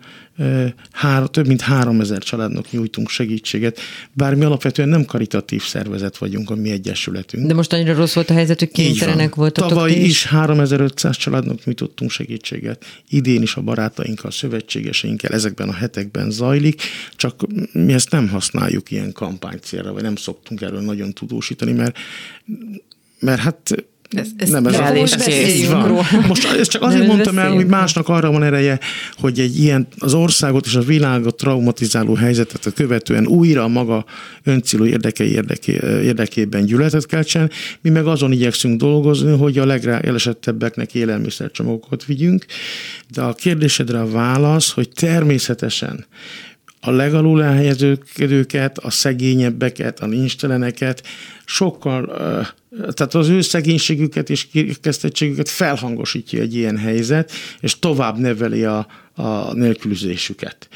[0.91, 3.81] hár, több mint három ezer családnak nyújtunk segítséget,
[4.13, 7.47] bár mi alapvetően nem karitatív szervezet vagyunk a mi egyesületünk.
[7.47, 10.09] De most annyira rossz volt a helyzet, hogy kénytelenek voltatok Tavaly is.
[10.09, 12.85] is 3500 családnak nyújtottunk segítséget.
[13.09, 16.83] Idén is a barátainkkal, szövetségeseinkkel ezekben a hetekben zajlik,
[17.17, 17.41] csak
[17.73, 21.97] mi ezt nem használjuk ilyen kampánycélra, vagy nem szoktunk erről nagyon tudósítani, mert
[23.23, 26.05] mert hát ez, ez nem ez a ez van.
[26.29, 28.81] Most ezt csak azért mondtam el, hogy másnak arra van ereje,
[29.17, 34.05] hogy egy ilyen az országot és a világot traumatizáló helyzetet követően újra a maga
[34.43, 37.51] öncélú érdekei érdeké, érdekében gyűlöletet keltsen.
[37.81, 42.45] Mi meg azon igyekszünk dolgozni, hogy a legelesettebbeknek élelmiszercsomagokat vigyünk.
[43.09, 46.07] De a kérdésedre a válasz, hogy természetesen
[46.85, 51.03] a legalul elhelyezőket, a szegényebbeket, a nincsteleneket
[51.45, 52.07] sokkal,
[52.71, 59.53] tehát az ő szegénységüket és kirekesztettségüket felhangosítja egy ilyen helyzet, és tovább neveli a, a
[59.55, 60.69] nélkülözésüket.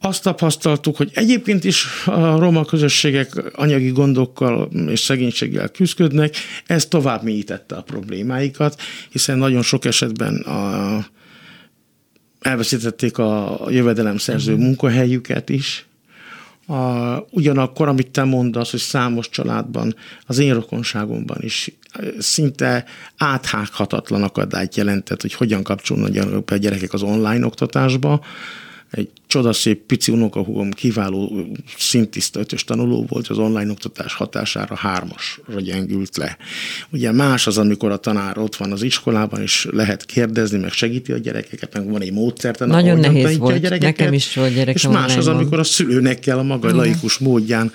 [0.00, 6.34] Azt tapasztaltuk, hogy egyébként is a roma közösségek anyagi gondokkal és szegénységgel küzdködnek,
[6.66, 11.06] ez tovább mélyítette a problémáikat, hiszen nagyon sok esetben a
[12.44, 14.66] elveszítették a jövedelemszerző uh-huh.
[14.66, 15.86] munkahelyüket is.
[16.66, 19.94] A, ugyanakkor, amit te mondasz, hogy számos családban,
[20.26, 21.70] az én rokonságomban is
[22.18, 22.84] szinte
[23.16, 28.24] áthághatatlan akadályt jelentett, hogy hogyan kapcsolnak a gyerekek az online oktatásba,
[28.90, 36.16] egy csodaszép pici unokahúgom kiváló szintiszta ötös tanuló volt, az online oktatás hatására hármasra gyengült
[36.16, 36.36] le.
[36.90, 41.12] Ugye más az, amikor a tanár ott van az iskolában, és lehet kérdezni, meg segíti
[41.12, 44.74] a gyerekeket, meg van egy módszert, Nagyon nehéz volt, a gyerekeket, nekem is volt gyerekem
[44.74, 46.78] És más az, amikor a szülőnek kell a maga Igen.
[46.78, 47.72] laikus módján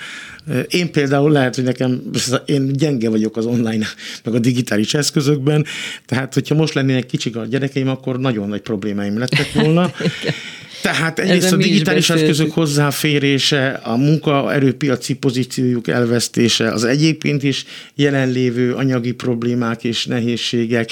[0.67, 2.01] én például lehet, hogy nekem,
[2.45, 3.85] én gyenge vagyok az online,
[4.23, 5.65] meg a digitális eszközökben,
[6.05, 9.91] tehát hogyha most lennének kicsik a gyerekeim, akkor nagyon nagy problémáim lettek volna.
[10.81, 17.65] Tehát egyrészt a digitális eszközök hozzáférése, a munkaerőpiaci pozíciójuk elvesztése, az egyébként is
[17.95, 20.89] jelenlévő anyagi problémák és nehézségek,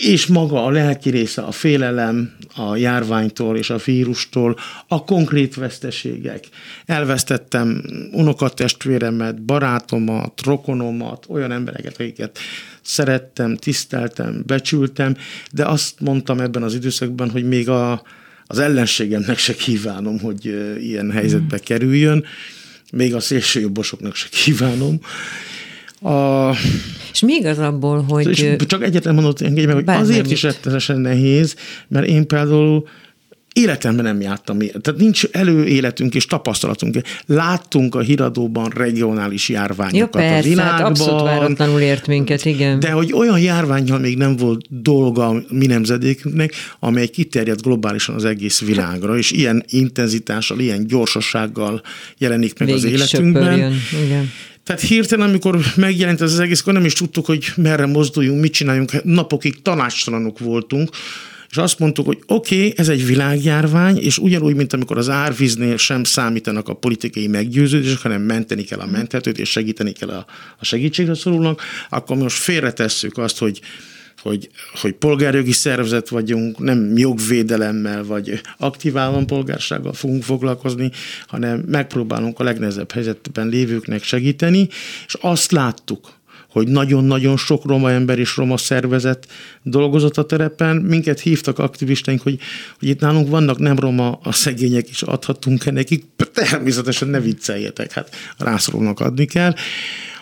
[0.00, 4.56] és maga a lelki része, a félelem a járványtól és a vírustól,
[4.88, 6.44] a konkrét veszteségek.
[6.86, 7.82] Elvesztettem
[8.12, 12.38] unokatestvéremet, barátomat, rokonomat, olyan embereket, akiket
[12.82, 15.16] szerettem, tiszteltem, becsültem,
[15.50, 18.02] de azt mondtam ebben az időszakban, hogy még a,
[18.52, 20.44] az ellenségemnek se kívánom, hogy
[20.80, 21.64] ilyen helyzetbe mm.
[21.64, 22.24] kerüljön,
[22.92, 25.00] még a szélsőjobbosoknak se kívánom.
[26.00, 26.50] A,
[27.12, 28.28] és mi igaz abból, hogy...
[28.28, 31.56] És csak egyetlen mondott engedj meg, hogy azért is rettenesen nehéz,
[31.88, 32.88] mert én például
[33.52, 34.58] életemben nem jártam.
[34.58, 36.96] Tehát nincs előéletünk és tapasztalatunk.
[37.26, 40.78] Láttunk a híradóban regionális járványokat ja, persze, a világban.
[40.78, 42.80] Hát abszolút váratlanul ért minket, igen.
[42.80, 48.24] De hogy olyan járványjal még nem volt dolga a mi nemzedékünknek, amely kiterjedt globálisan az
[48.24, 51.82] egész világra, és ilyen intenzitással, ilyen gyorsasággal
[52.18, 53.54] jelenik meg Végig az életünkben.
[54.04, 54.30] Igen.
[54.64, 58.52] Tehát hirtelen, amikor megjelent ez az egész, akkor nem is tudtuk, hogy merre mozduljunk, mit
[58.52, 59.04] csináljunk.
[59.04, 60.90] Napokig tanácstalanok voltunk,
[61.52, 65.76] és azt mondtuk, hogy oké, okay, ez egy világjárvány, és ugyanúgy, mint amikor az árvíznél
[65.76, 70.26] sem számítanak a politikai meggyőződések, hanem menteni kell a menthetőt, és segíteni kell a,
[70.58, 73.60] a segítségre szorulnak, akkor most félretesszük azt, hogy
[74.22, 74.48] hogy,
[74.80, 80.90] hogy polgárjogi szervezet vagyunk, nem jogvédelemmel vagy aktív állampolgársággal fogunk foglalkozni,
[81.26, 84.68] hanem megpróbálunk a legnehezebb helyzetben lévőknek segíteni,
[85.06, 86.20] és azt láttuk,
[86.52, 89.26] hogy nagyon-nagyon sok roma ember és roma szervezet
[89.62, 90.76] dolgozott a terepen.
[90.76, 92.38] Minket hívtak aktivistaink, hogy,
[92.78, 96.04] hogy itt nálunk vannak nem roma a szegények, és adhatunk-e nekik.
[96.32, 99.54] Természetesen ne vicceljetek, hát rászorulnak adni kell.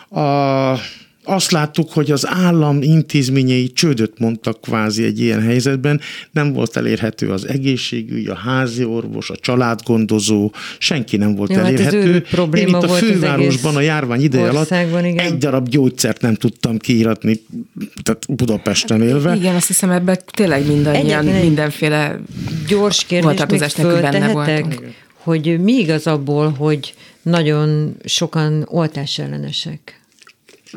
[0.09, 0.79] A,
[1.23, 6.01] azt láttuk, hogy az állam intézményei csődöt mondtak kvázi egy ilyen helyzetben,
[6.31, 11.65] nem volt elérhető az egészségügy, a házi orvos, a családgondozó, senki nem volt Jó, hát
[11.65, 12.13] elérhető.
[12.13, 15.17] Hát probléma Én itt a fővárosban a járvány ideje alatt igen.
[15.17, 17.41] egy darab gyógyszert nem tudtam kiíratni,
[18.03, 19.35] tehát Budapesten élve.
[19.35, 22.19] Igen, azt hiszem ebben tényleg mindannyian Egyetlen mindenféle
[22.67, 24.79] gyors kérdés még föltehetek,
[25.13, 30.00] hogy mi igaz abból, hogy nagyon sokan oltásellenesek?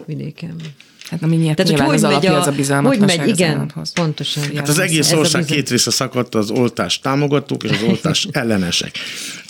[0.07, 0.57] Vidéken.
[1.11, 2.97] Hát ami miatt Tehát, hogy hogy az megy a, az a bizalmat.
[2.97, 4.42] Hogy megy, igen, pontosan.
[4.57, 5.57] Hát az egész ország bizony...
[5.57, 8.99] két része szakadt az oltás támogatók és az oltás ellenesek.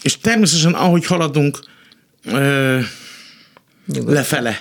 [0.03, 1.59] És természetesen, ahogy haladunk
[2.25, 2.79] ö,
[4.07, 4.61] lefele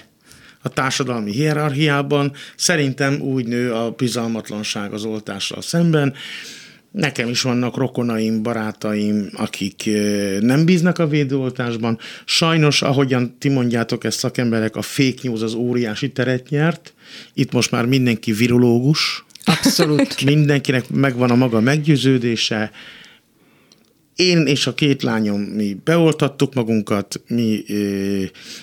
[0.61, 6.13] a társadalmi hierarchiában, szerintem úgy nő a bizalmatlanság az oltással szemben,
[6.93, 9.89] Nekem is vannak rokonaim, barátaim, akik
[10.39, 11.99] nem bíznak a védőoltásban.
[12.25, 16.93] Sajnos, ahogyan ti mondjátok ezt szakemberek, a fake news az óriási teret nyert.
[17.33, 19.25] Itt most már mindenki virológus.
[19.43, 20.23] Abszolút.
[20.25, 22.71] Mindenkinek megvan a maga meggyőződése,
[24.15, 27.63] én és a két lányom, mi beoltattuk magunkat, mi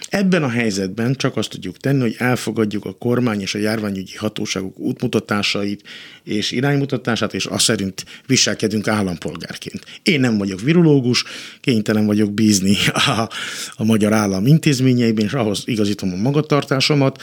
[0.08, 4.78] ebben a helyzetben csak azt tudjuk tenni, hogy elfogadjuk a kormány és a járványügyi hatóságok
[4.78, 5.82] útmutatásait
[6.24, 9.84] és iránymutatását, és azt szerint viselkedünk állampolgárként.
[10.02, 11.24] Én nem vagyok virológus,
[11.60, 13.28] kénytelen vagyok bízni a,
[13.74, 17.22] a magyar állam intézményeiben, és ahhoz igazítom a magatartásomat.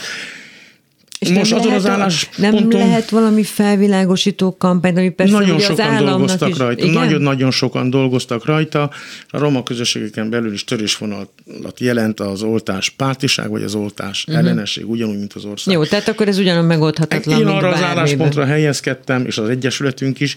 [1.19, 2.67] És Most nem azon lehet, az állásponton...
[2.67, 7.89] Nem lehet valami felvilágosító kampány, ami persze Nagyon sokan az dolgoztak is, rajta, nagyon-nagyon sokan
[7.89, 8.89] dolgoztak rajta.
[9.29, 11.31] A roma közösségeken belül is törésvonalat
[11.77, 14.43] jelent az oltás pártiság, vagy az oltás uh-huh.
[14.43, 15.73] ellenesség, ugyanúgy, mint az ország.
[15.73, 20.35] Jó, tehát akkor ez ugyanúgy megoldhatatlan, Én arra az álláspontra helyezkedtem, és az Egyesületünk is,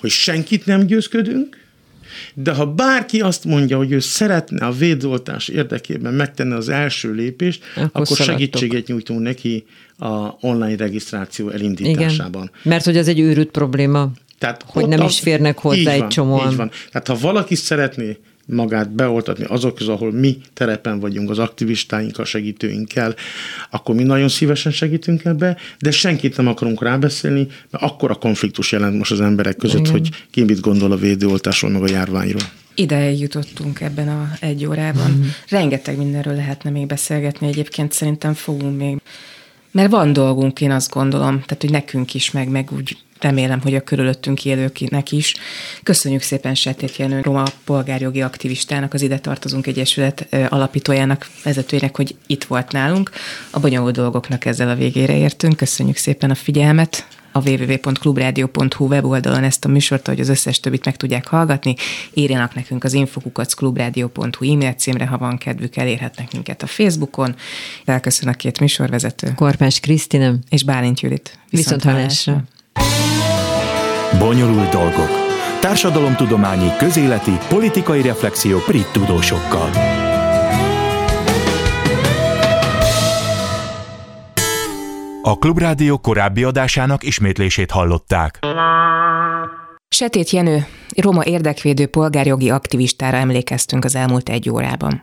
[0.00, 1.56] hogy senkit nem győzködünk,
[2.34, 7.62] de ha bárki azt mondja, hogy ő szeretne a védoltás érdekében megtenni az első lépést,
[7.76, 9.64] akkor, akkor segítséget nyújtunk neki
[9.98, 12.42] a online regisztráció elindításában.
[12.42, 14.10] Igen, mert hogy ez egy őrült probléma.
[14.38, 16.50] Tehát hogy nem is férnek hozzá egy csomóan.
[16.50, 16.70] Így van.
[16.90, 18.18] Tehát ha valaki szeretné
[18.50, 23.14] magát beoltatni azok közül, ahol mi terepen vagyunk az aktivistáinkkal, segítőinkkel,
[23.70, 28.72] akkor mi nagyon szívesen segítünk ebbe, de senkit nem akarunk rábeszélni, mert akkor a konfliktus
[28.72, 29.92] jelent most az emberek között, Igen.
[29.92, 32.42] hogy ki mit gondol a védőoltásról, meg a járványról.
[32.74, 35.10] Ide jutottunk ebben a egy órában.
[35.10, 35.22] Mm.
[35.48, 38.98] Rengeteg mindenről lehetne még beszélgetni, egyébként szerintem fogunk még
[39.72, 43.74] mert van dolgunk, én azt gondolom, tehát hogy nekünk is, meg, meg úgy remélem, hogy
[43.74, 45.34] a körülöttünk élőknek is.
[45.82, 52.44] Köszönjük szépen Setét Jenő, Roma polgárjogi aktivistának, az Ide Tartozunk Egyesület alapítójának, vezetőjének, hogy itt
[52.44, 53.10] volt nálunk.
[53.50, 55.56] A bonyolult dolgoknak ezzel a végére értünk.
[55.56, 60.96] Köszönjük szépen a figyelmet a www.clubradio.hu weboldalon ezt a műsort, hogy az összes többit meg
[60.96, 61.74] tudják hallgatni.
[62.14, 67.34] Írjanak nekünk az infokukacklubradio.hu e-mail címre, ha van kedvük, elérhetnek minket a Facebookon.
[67.84, 69.32] Elköszön a két műsorvezető.
[69.34, 70.38] Korpás Krisztinem.
[70.48, 71.38] És Bálint Judit.
[71.50, 72.44] Viszont, Viszont hallásra.
[74.18, 75.10] Bonyolult dolgok.
[75.60, 79.70] Társadalomtudományi, közéleti, politikai reflexiók brit tudósokkal.
[85.22, 88.38] A Klubrádió korábbi adásának ismétlését hallották.
[89.88, 90.66] Setét Jenő,
[90.96, 95.00] roma érdekvédő polgárjogi aktivistára emlékeztünk az elmúlt egy órában.